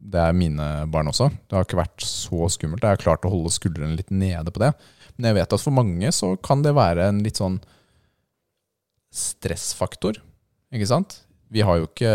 [0.00, 1.28] det er mine barn også.
[1.48, 2.82] Det har ikke vært så skummelt.
[2.86, 4.70] Jeg har klart å holde skuldrene litt nede på det.
[5.16, 7.58] Men jeg vet at for mange så kan det være en litt sånn
[9.18, 10.18] stressfaktor.
[10.74, 11.20] Ikke sant?
[11.52, 12.12] Vi har jo ikke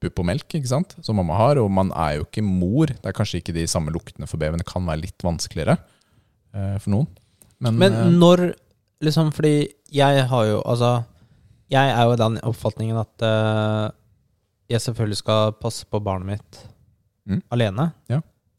[0.00, 0.94] pupp og melk, ikke sant?
[1.04, 2.88] som mamma har, og man er jo ikke mor.
[2.90, 4.60] Det er kanskje ikke de samme luktene for babyen.
[4.62, 5.76] Det kan være litt vanskeligere
[6.56, 7.08] eh, for noen.
[7.60, 8.42] Men, Men eh, når
[9.04, 11.02] liksom Fordi jeg har jo Altså,
[11.72, 13.90] jeg er jo i den oppfatningen at eh,
[14.72, 16.60] jeg selvfølgelig skal passe på barnet mitt
[17.30, 17.42] Mm.
[17.52, 17.84] alene.
[18.10, 18.16] Ja.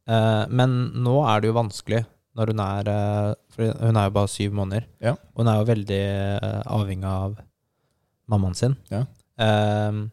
[0.08, 2.04] Eh, men nå er det jo vanskelig
[2.38, 4.86] når hun er eh, For hun er jo bare syv måneder.
[5.02, 5.16] Ja.
[5.34, 5.98] Og hun er jo veldig
[6.38, 7.34] eh, avhengig av
[8.32, 8.76] mammaen sin.
[8.92, 9.04] Ja.
[9.42, 10.06] Um,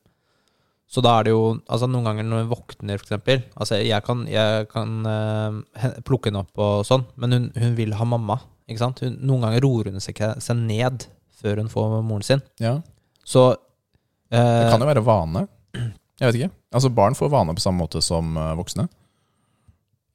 [0.89, 4.23] så da er det jo Altså Noen ganger når hun våkner, eksempel Altså jeg kan,
[4.31, 8.39] jeg kan uh, plukke henne opp og sånn, men hun, hun vil ha mamma.
[8.71, 9.03] Ikke sant?
[9.05, 11.05] Hun, noen ganger roer hun seg, seg ned
[11.43, 12.41] før hun får moren sin.
[12.63, 12.79] ja,
[13.25, 13.51] Så
[14.29, 15.45] det eh, kan jo være vane.
[16.19, 16.51] Jeg vet ikke.
[16.75, 18.89] Altså Barn får vane på samme måte som eh, voksne.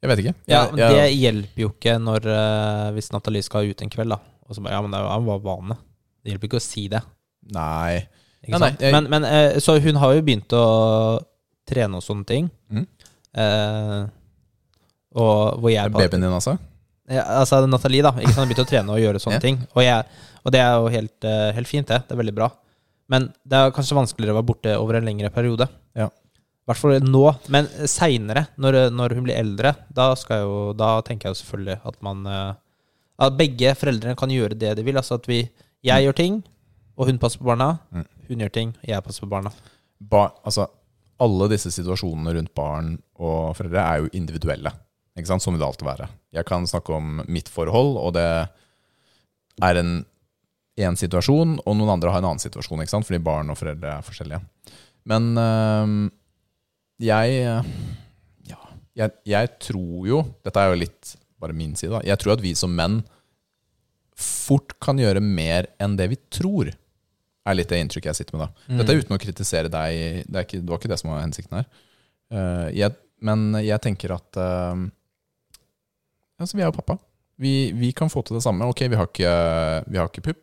[0.04, 0.34] Jeg vet ikke.
[0.52, 4.12] ja, men jeg- Det hjelper jo ikke når uh, hvis Nathalie skal ut en kveld,
[4.12, 4.18] da.
[4.48, 5.78] Og så bare Ja, men det er jo bare vane.
[6.22, 7.00] Det hjelper ikke å si det.
[7.52, 8.04] Nei.
[8.44, 8.80] Ikke Nei, nei, sant?
[8.80, 10.66] jeg- Men, men eh, så hun har jo begynt å
[11.68, 12.50] trene og sånne ting.
[12.70, 12.86] Mm.
[13.34, 14.04] Eh,
[15.14, 16.58] og hvor jeg Babyen din, altså?
[17.08, 18.14] Ja, altså Nathalie, da.
[18.16, 19.44] Ikke sant, har begynt å trene og gjøre sånne yeah.
[19.44, 19.58] ting.
[19.74, 22.00] Og, jeg, og det er jo helt, eh, helt fint, det.
[22.08, 22.50] Det er veldig bra.
[23.12, 25.68] Men det er kanskje vanskeligere å være borte over en lengre periode.
[25.96, 26.08] Ja.
[26.64, 27.24] I hvert fall nå.
[27.52, 30.08] Men seinere, når, når hun blir eldre, da,
[30.40, 32.52] jo, da tenker jeg jo selvfølgelig at man eh,
[33.24, 34.96] At begge foreldrene kan gjøre det de vil.
[34.98, 35.44] Altså at vi
[35.84, 36.40] Jeg gjør ting,
[36.94, 37.74] og hun passer på barna.
[37.90, 38.06] Mm.
[38.28, 39.52] Hun gjør ting, og jeg passer på barna.
[39.98, 40.68] ba, altså,
[41.22, 44.72] alle disse situasjonene rundt barn og foreldre er jo individuelle.
[45.14, 45.44] Ikke sant?
[45.44, 46.08] Som vil det alltid være.
[46.34, 48.26] Jeg kan snakke om mitt forhold, og det
[49.62, 49.94] er en
[50.74, 53.06] én situasjon, og noen andre har en annen situasjon, ikke sant?
[53.06, 54.42] fordi barn og foreldre er forskjellige.
[55.06, 56.10] Men øh,
[57.04, 57.42] jeg
[58.48, 58.60] Ja,
[58.96, 62.00] jeg, jeg tror jo Dette er jo litt bare min side, da.
[62.06, 63.02] Jeg tror at vi som menn
[64.16, 66.70] fort kan gjøre mer enn det vi tror
[67.44, 68.66] er litt det inntrykket jeg sitter med da.
[68.68, 68.76] Mm.
[68.80, 71.24] Dette er uten å kritisere deg, det, er ikke, det var ikke det som var
[71.24, 71.66] hensikten her.
[72.32, 74.86] Uh, jeg, men jeg tenker at uh,
[76.40, 76.98] altså, vi er jo pappa.
[77.40, 78.66] Vi, vi kan få til det samme.
[78.70, 79.36] Ok, vi har ikke,
[79.90, 80.42] vi har ikke pupp,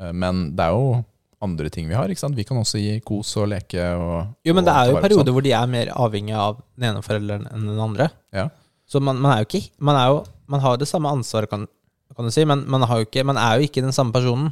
[0.00, 1.00] uh, men det er jo
[1.42, 2.10] andre ting vi har.
[2.10, 2.38] ikke sant?
[2.38, 3.82] Vi kan også gi kos og leke.
[3.98, 7.02] Og, Jo, men det er jo perioder hvor de er mer avhengig av den ene
[7.04, 8.08] forelderen enn den andre.
[8.34, 8.48] Ja.
[8.86, 10.16] Så man, man er jo ikke Man er jo
[10.50, 11.64] Man har det samme ansvaret, kan,
[12.12, 14.50] kan du si, men man, har jo ikke, man er jo ikke den samme personen.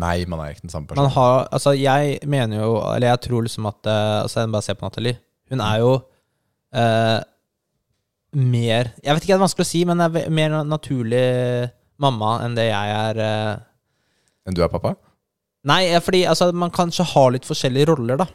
[0.00, 1.12] Nei, man er ikke den samme Man personen.
[1.14, 4.74] har Altså, jeg mener jo Eller jeg tror liksom at eh, Altså, jeg bare se
[4.74, 5.18] på Nathalie.
[5.52, 5.92] Hun er jo
[6.74, 7.20] eh,
[8.34, 11.24] mer Jeg vet ikke, det er vanskelig å si, men er mer naturlig
[12.02, 13.20] mamma enn det jeg er.
[13.22, 13.52] eh.
[14.48, 14.96] Enn du er pappa?
[15.70, 18.26] Nei, fordi altså, man kanskje har litt forskjellige roller, da.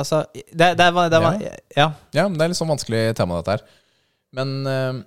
[0.00, 1.36] Altså, det, det, var, det var
[1.76, 1.90] Ja.
[2.16, 3.66] Ja, men det er litt sånn vanskelig tema, dette her.
[4.34, 5.02] Men eh,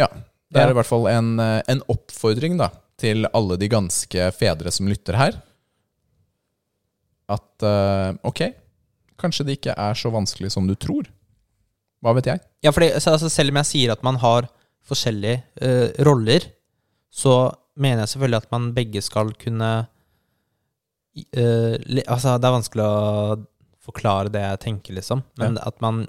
[0.00, 0.08] ja.
[0.48, 0.72] Det er Ja.
[0.72, 2.70] i hvert fall en, eh, en oppfordring da,
[3.00, 5.36] til alle de ganske fedre som lytter her.
[7.32, 8.42] At uh, ok,
[9.20, 11.08] kanskje det ikke er så vanskelig som du tror.
[12.04, 12.42] Hva vet jeg?
[12.64, 14.48] Ja, fordi altså, selv om jeg sier at man har
[14.86, 16.46] forskjellige uh, roller,
[17.10, 21.74] så mener jeg selvfølgelig at man begge skal kunne uh,
[22.06, 23.36] Altså, det er vanskelig å
[23.86, 25.20] forklare det jeg tenker, liksom.
[25.40, 26.06] Men at man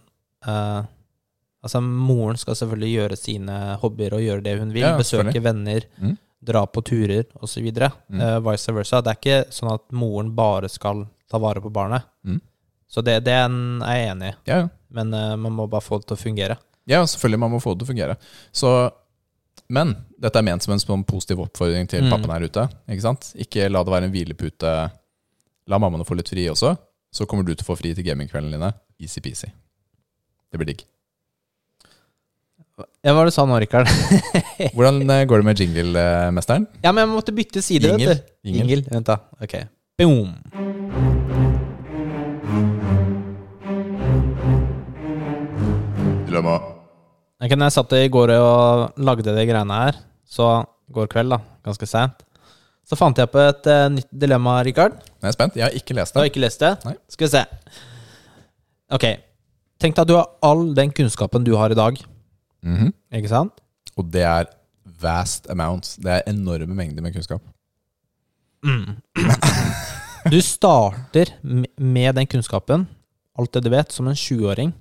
[0.47, 4.83] Altså, moren skal selvfølgelig gjøre sine hobbyer og gjøre det hun vil.
[4.85, 6.13] Ja, ja, besøke venner, Mm.
[6.43, 7.65] Dra på turer osv.
[8.09, 8.21] Mm.
[8.21, 9.01] Uh, vice versa.
[9.01, 12.03] Det er ikke sånn at moren bare skal ta vare på barnet.
[12.25, 12.39] Mm.
[12.87, 14.35] Så det, det er en- er jeg enig i.
[14.47, 14.69] Ja, ja.
[14.89, 16.57] Men uh, man må bare få det til å fungere.
[16.87, 18.15] Ja, selvfølgelig, man må få det til å fungere.
[18.55, 18.69] Så,
[19.69, 22.11] men dette er ment som en sånn positiv oppfordring til Mm.
[22.13, 22.67] pappaen her ute.
[22.87, 23.33] Ikke sant?
[23.35, 24.75] Ikke la det være en hvilepute.
[25.67, 26.77] La mammaene få litt fri også,
[27.11, 28.71] så kommer du til å få fri til gamingkveldene dine.
[29.03, 29.49] Easy-peasy.
[30.51, 30.85] Det blir digg.
[32.77, 33.89] Ja, hva var det du sa nå, Rikard?
[34.77, 36.67] Hvordan eh, går det med jingle-mesteren?
[36.83, 38.13] ja, men jeg måtte bytte side, Jingle.
[38.13, 38.35] vet du.
[38.51, 38.67] Jingle.
[38.75, 38.93] Jingle.
[38.93, 39.17] Vent, da.
[39.41, 39.57] Ok.
[39.97, 40.35] Boom.
[46.27, 46.55] Dilemma.
[47.37, 50.47] Ok, når jeg satt i går og lagde de greiene her, så
[50.93, 52.23] går kveld, da, ganske sent,
[52.87, 54.95] så fant jeg på et eh, nytt dilemma, Rikard.
[55.19, 55.57] Jeg er spent.
[55.59, 56.31] Jeg har ikke lest Du har det.
[56.31, 56.71] ikke lest det?
[56.87, 56.93] Nei.
[57.11, 57.41] Skal vi se.
[58.95, 59.05] Ok.
[59.83, 61.99] Tenk deg at du har all den kunnskapen du har i dag,
[62.67, 62.91] Mhm.
[63.15, 63.61] ikke sant?
[63.97, 64.49] Og det er
[65.01, 65.95] vast amounts.
[66.01, 67.41] Det er enorme mengder med kunnskap.
[70.27, 71.29] Du starter
[71.79, 72.81] med den kunnskapen,
[73.39, 74.73] alt det du vet, som en 20-åring.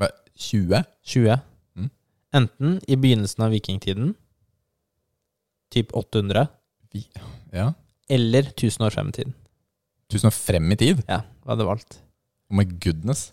[0.00, 0.80] Hva, 20?
[1.06, 1.36] 20.
[1.78, 1.90] Mm.
[2.34, 4.14] Enten i begynnelsen av vikingtiden,
[5.70, 6.48] typ 800,
[6.92, 7.04] Vi,
[7.54, 7.68] ja.
[8.10, 9.36] eller 1000 år frem i tiden.
[10.10, 11.04] 1000 år frem i tid?
[11.06, 12.00] Ja, hva hadde du valgt?
[12.50, 13.30] Oh my goodness.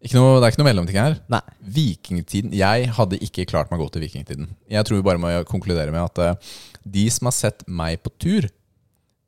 [0.00, 1.18] Ikke noe, det er ikke noe mellomting her.
[1.28, 1.40] Nei.
[1.76, 4.46] Vikingtiden Jeg hadde ikke klart meg godt i vikingtiden.
[4.72, 6.54] Jeg tror vi bare må konkludere med at uh,
[6.88, 8.46] de som har sett meg på tur,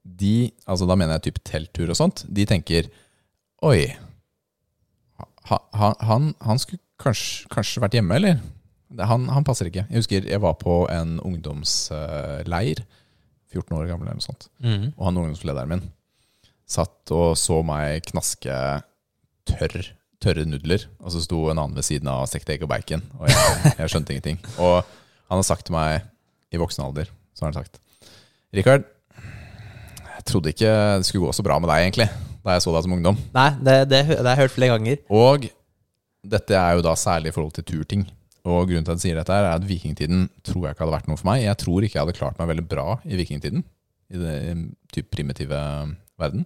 [0.02, 2.88] de, altså da mener jeg typ telttur og sånt, de tenker
[3.62, 3.84] Oi,
[5.50, 8.40] ha, ha, han, han skulle kanskje, kanskje vært hjemme, eller?
[8.92, 9.84] Det- Han, han passer ikke.
[9.90, 12.82] Jeg husker jeg var på en ungdomsleir,
[13.52, 14.48] 14 år gammel eller noe sånt.
[14.64, 14.88] mm.
[14.96, 15.84] Og han ungdomslederen min
[16.72, 18.54] satt og så meg knaske
[19.50, 19.90] tørr,
[20.22, 20.86] tørre nudler.
[21.02, 23.04] Og så sto en annen ved siden av og stekte egg og bacon.
[23.18, 24.40] Og jeg, jeg skjønte ingenting.
[24.62, 26.08] Og han har sagt til meg
[26.52, 27.78] i voksen alder, så har han sagt
[28.52, 28.84] Rikard,
[30.12, 32.08] jeg trodde ikke det skulle gå så bra med deg, egentlig,
[32.44, 33.16] da jeg så deg som ungdom.
[33.32, 34.98] Nei, det, det, det har jeg hørt flere ganger.
[35.08, 35.46] Og
[36.34, 38.04] dette er jo da særlig i forhold til turting.
[38.42, 41.08] Og grunnen til at jeg sier dette er at vikingtiden tror jeg ikke hadde vært
[41.10, 41.44] noe for meg.
[41.46, 43.64] Jeg tror ikke jeg hadde klart meg veldig bra i vikingtiden.
[44.12, 45.58] I den typ primitive
[46.20, 46.44] verden.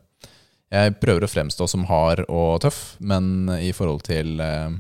[0.75, 4.73] Jeg prøver å fremstå som hard og tøff, men i forhold til eh,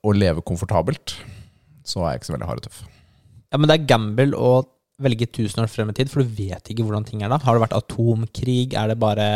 [0.00, 1.18] å leve komfortabelt,
[1.84, 2.80] så er jeg ikke så veldig hard og tøff.
[3.50, 4.52] Ja, men det er gamble å
[5.00, 7.38] velge tusen år frem i tid, for du vet ikke hvordan ting er da.
[7.44, 8.74] Har det vært atomkrig?
[8.76, 9.28] Er det bare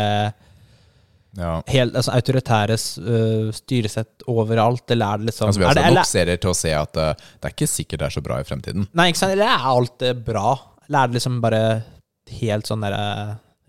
[1.35, 1.61] Ja.
[1.67, 6.07] helt altså, autoritære uh, styresett overalt, eller er det liksom Altså, vi har sett nok
[6.07, 8.45] serier til å se at uh, det er ikke sikkert det er så bra i
[8.47, 8.85] fremtiden.
[8.93, 9.33] Nei, ikke sant?
[9.35, 10.53] Eller er alt eh, bra?
[10.87, 11.63] Eller er det liksom bare
[12.39, 13.03] helt sånn derre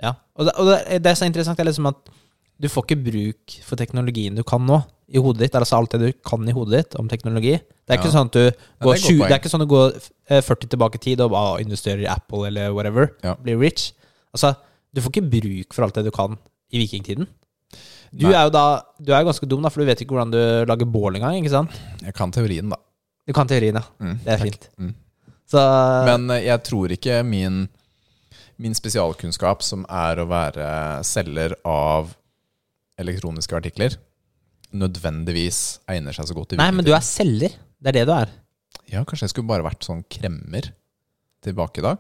[0.03, 0.15] Ja.
[0.37, 2.13] Og, det, og det, det er så interessant, er liksom at
[2.61, 4.79] du får ikke bruk for teknologien du kan nå,
[5.13, 5.55] i hodet ditt.
[5.59, 7.53] Altså alt det du kan i hodet ditt om teknologi.
[7.87, 9.63] Det er ikke sånn at du det er går, et 20, det er ikke sånn
[9.63, 13.13] at du går eh, 40 tilbake i tid og bare investerer i Apple eller whatever.
[13.23, 13.37] Ja.
[13.39, 13.91] Blir rich.
[14.35, 14.55] Altså,
[14.97, 16.35] du får ikke bruk for alt det du kan
[16.75, 17.29] i vikingtiden.
[18.17, 18.33] Du Nei.
[18.39, 18.65] er jo da
[19.03, 20.41] Du er jo ganske dum, da, for du vet ikke hvordan du
[20.71, 21.37] lager bål engang.
[21.39, 21.75] ikke sant?
[22.03, 22.79] Jeg kan teorien, da.
[23.27, 23.83] Du kan teorien, ja.
[24.01, 24.47] Mm, Det er takk.
[24.49, 24.69] fint.
[24.79, 24.95] Mm.
[25.51, 25.63] Så
[26.09, 27.67] Men eh, jeg tror ikke min,
[28.63, 30.67] min spesialkunnskap, som er å være
[31.07, 32.15] selger av
[33.01, 33.99] elektroniske artikler,
[34.77, 35.61] nødvendigvis
[35.93, 37.55] egner seg så godt i Nei, men du er selger.
[37.77, 38.33] Det er det du er.
[38.91, 40.71] Ja, kanskje jeg skulle bare vært sånn kremmer
[41.45, 41.97] tilbake da,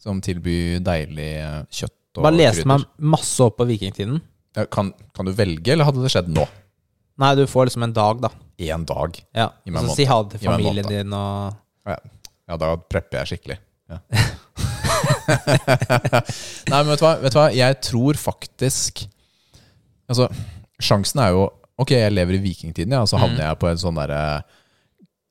[0.00, 4.16] som tilbyr deilig eh, kjøtt og Bare lese meg masse opp på vikingtiden.
[4.58, 6.42] Ja, kan, kan du velge, eller hadde det skjedd nå?
[7.20, 8.32] Nei, du får liksom en dag, da.
[8.66, 9.20] En dag.
[9.36, 9.50] Ja.
[9.62, 11.54] Gi meg Og en så si ha det til familien din og
[11.86, 13.60] Ja, da prepper jeg skikkelig.
[13.92, 14.00] Ja.
[16.70, 17.14] Nei, men vet du, hva?
[17.22, 17.48] vet du hva?
[17.54, 19.04] Jeg tror faktisk
[20.10, 20.26] Altså,
[20.82, 21.44] sjansen er jo
[21.80, 23.22] Ok, jeg lever i vikingtiden, ja, og så Mm.
[23.24, 24.22] havner jeg på en sånn derre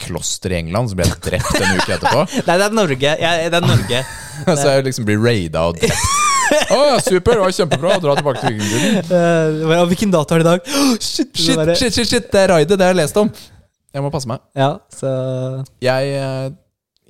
[0.02, 2.22] kloster i England, så blir jeg drept en uke etterpå.
[2.48, 3.12] Nei, det er Norge.
[3.20, 4.00] Ja, det er Norge.
[4.64, 6.16] så jeg liksom blir raida og drept.
[6.74, 7.98] Å ja, super, det var kjempebra.
[8.02, 9.12] Dra tilbake til vikingtiden.
[9.12, 10.72] Uh, hvilken dato er det i dag?
[11.04, 11.76] shit, Shit, det.
[11.78, 13.30] shit, shit, shit, det er raidet, det har jeg lest om.
[13.94, 14.42] Jeg må passe meg.
[14.58, 15.12] Ja, så
[15.86, 16.50] Jeg, eh,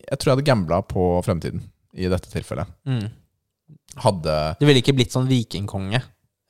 [0.09, 1.63] jeg tror jeg hadde gambla på fremtiden
[1.93, 2.67] i dette tilfellet.
[2.85, 3.07] mm.
[4.03, 5.99] Hadde Du ville ikke blitt sånn vikingkonge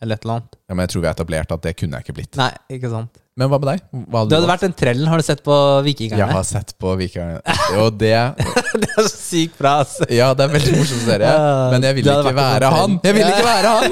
[0.01, 0.53] eller et eller annet?
[0.69, 2.37] Ja, men jeg tror vi har etablert at det kunne jeg ikke blitt.
[2.39, 3.17] Nei, ikke sant.
[3.39, 3.81] Men hva med deg?
[4.11, 4.51] Hva Du hadde valgt?
[4.53, 6.19] vært en trellen, har du sett på Vikingerne?
[6.21, 7.39] Jeg har sett på Vikingerne.
[7.75, 8.11] Jo, det
[8.83, 9.97] det er så sykt bra, ass.
[10.11, 11.31] Ja, det er veldig morsom serie.
[11.73, 12.99] Men jeg vil ikke være han!
[13.03, 13.91] Jeg vil ikke være han!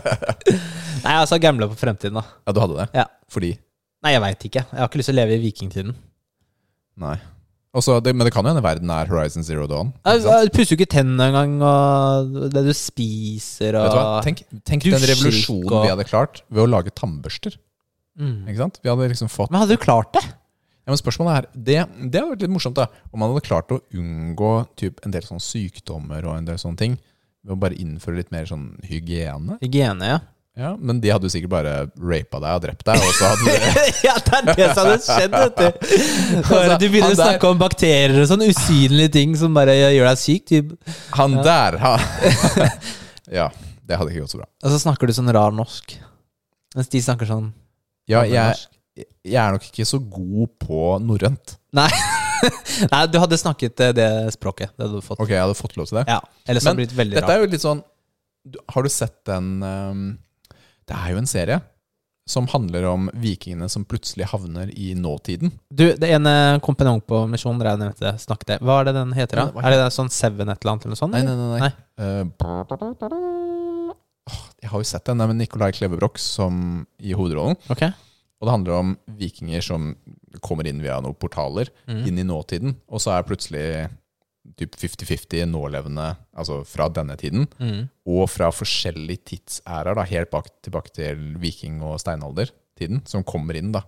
[1.04, 2.24] Nei, altså gamble på fremtiden, da.
[2.46, 2.88] Ja, du hadde det?
[3.00, 3.06] Ja.
[3.32, 3.52] Fordi
[4.00, 4.62] Nei, jeg veit ikke.
[4.64, 5.92] Jeg har ikke lyst til å leve i vikingtiden.
[7.04, 7.16] Nei.
[7.70, 9.92] Også, det, men det kan jo hende verden er Horizon Zero Dawn.
[10.04, 14.22] jeg pusser jo ikke tennene engang, og det du spiser og Vet du hva?
[14.26, 17.54] Tenk, tenk den revolusjonen og- vi hadde klart ved å lage tannbørster.
[18.18, 18.48] mm.
[18.48, 18.80] Ikke sant?
[18.82, 20.24] Vi hadde liksom fått Men hadde du klart det?
[20.24, 22.86] Ja, men spørsmålet er Det, det hadde vært litt morsomt, da.
[23.12, 26.76] Om man hadde klart å unngå typ, en del sånne sykdommer og en del sånne
[26.80, 26.98] ting.
[27.44, 29.60] Ved å bare innføre litt mer sånn hygiene.
[29.62, 30.18] Hygiene, ja.
[30.60, 33.00] Ja, Men de hadde jo sikkert bare rapa deg og drept deg.
[33.00, 33.54] Og så hadde
[34.08, 35.94] ja, det er det som hadde skjedd, vet du.
[36.50, 40.10] Bare Du begynner å der- snakke om bakterier og sånn usynlige ting som bare gjør
[40.10, 40.44] deg syk.
[40.50, 40.74] Typ.
[41.16, 41.46] han Ja.
[41.48, 41.94] der ha.
[43.40, 43.48] Ja,
[43.86, 44.48] det hadde ikke gått så bra.
[44.66, 45.96] Og så snakker du sånn rar norsk.
[46.76, 47.52] Mens de snakker sånn
[48.10, 48.58] Ja, jeg,
[49.24, 51.56] jeg er nok ikke så god på norrønt.
[51.78, 51.88] Nei.
[52.90, 54.72] Nei, du hadde snakket eh, det språket.
[54.76, 55.20] Det hadde du fått.
[55.22, 56.06] Ok, jeg hadde fått lov til det.
[56.08, 57.82] Ja, Ellers Men det blitt veldig Dette er jo litt sånn
[58.74, 60.04] Har du sett den ehm,
[60.90, 61.60] Det er jo en serie
[62.30, 65.50] som handler om vikingene som plutselig havner i nåtiden.
[65.74, 68.60] Du, det ene kompanjong på Misjon dere nevnte, snakket.
[68.62, 69.64] Hva er det den heter, da?
[69.66, 70.84] Er det sånn Seven et eller annet?
[70.86, 71.16] eller noe sånt?
[71.16, 71.48] Nei, nei, nei.
[71.58, 71.70] nei.
[71.70, 71.72] Nei.
[71.98, 73.40] Uh,
[74.60, 75.18] jeg har jo sett den.
[75.18, 77.58] Det er med Nicolai Klevebrok som i hovedrollen.
[77.72, 77.82] Ok.
[78.40, 79.90] Og det handler om vikinger som
[80.44, 82.04] kommer inn via noen portaler Mm.
[82.06, 82.76] inn i nåtiden.
[82.88, 83.64] Og så er plutselig
[84.56, 87.88] typ 50-50 nålevende, altså fra denne tiden, Mm.
[88.06, 93.72] og fra forskjellige tidsærer, da, helt bak, tilbake til viking- og steinaldertiden, som kommer inn,
[93.72, 93.82] da.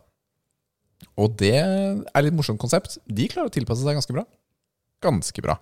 [1.18, 2.98] Og det er litt morsomt konsept.
[3.08, 4.24] De klarer å tilpasse seg ganske bra.
[5.02, 5.56] Ganske bra.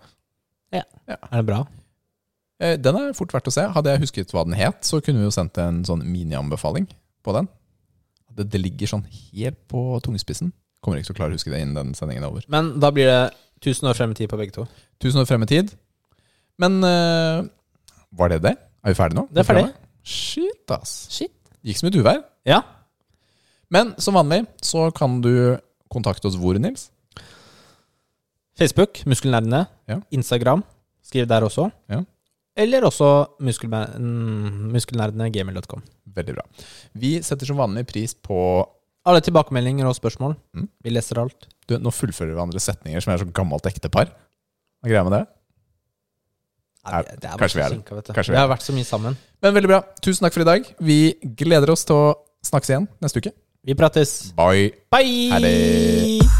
[0.72, 0.84] Er
[1.32, 1.62] det bra?
[2.60, 3.64] Eh, Den er fort verdt å se.
[3.72, 6.86] Hadde jeg husket hva den het, så kunne vi jo sendt en sånn minianbefaling
[7.24, 7.48] på den.
[8.36, 10.52] Det, det ligger sånn helt på tungespissen.
[10.84, 12.44] Kommer ikke til å klare å huske det innen den sendingen er over.
[12.52, 14.66] Men da blir det 1000 år frem i tid på begge to.
[15.02, 15.72] Tusen år frem i tid.
[16.60, 17.44] Men eh,
[18.16, 18.54] var det det?
[18.84, 19.26] Er vi ferdige nå?
[19.28, 19.66] Det er ferdig.
[20.04, 20.94] Shit, ass.
[21.12, 21.34] Shit.
[21.64, 22.22] Gikk som et uvær.
[22.48, 22.62] Ja.
[23.70, 25.58] Men som vanlig så kan du
[25.92, 26.88] kontakte oss hvor, Nils?
[28.58, 29.66] Facebook, Muskelnerdene.
[29.88, 30.00] Ja.
[30.12, 30.64] Instagram,
[31.04, 31.68] skriv der også.
[31.92, 32.02] Ja.
[32.60, 34.72] Eller også mm,
[36.16, 36.44] Veldig bra.
[36.98, 38.40] Vi setter som vanlig pris på
[39.08, 40.34] Alle tilbakemeldinger og spørsmål.
[40.56, 40.68] Mm.
[40.84, 41.48] Vi leser alt.
[41.68, 44.10] du, Nå fullfører vi andre setninger som er så gammelt ektepar.
[44.80, 45.22] Hva er greia med det?
[46.80, 48.14] Nei, det, er Kanskje vi er det.
[48.14, 49.16] Kanskje vi vi er har vært så mye sammen.
[49.44, 49.80] Men veldig bra.
[50.04, 50.68] Tusen takk for i dag.
[50.80, 51.00] Vi
[51.36, 52.12] gleder oss til å
[52.46, 53.34] snakkes igjen neste uke.
[53.64, 54.32] Vi prates.
[54.36, 54.72] Bye.
[54.92, 55.32] Bye!
[55.34, 56.39] Ha det.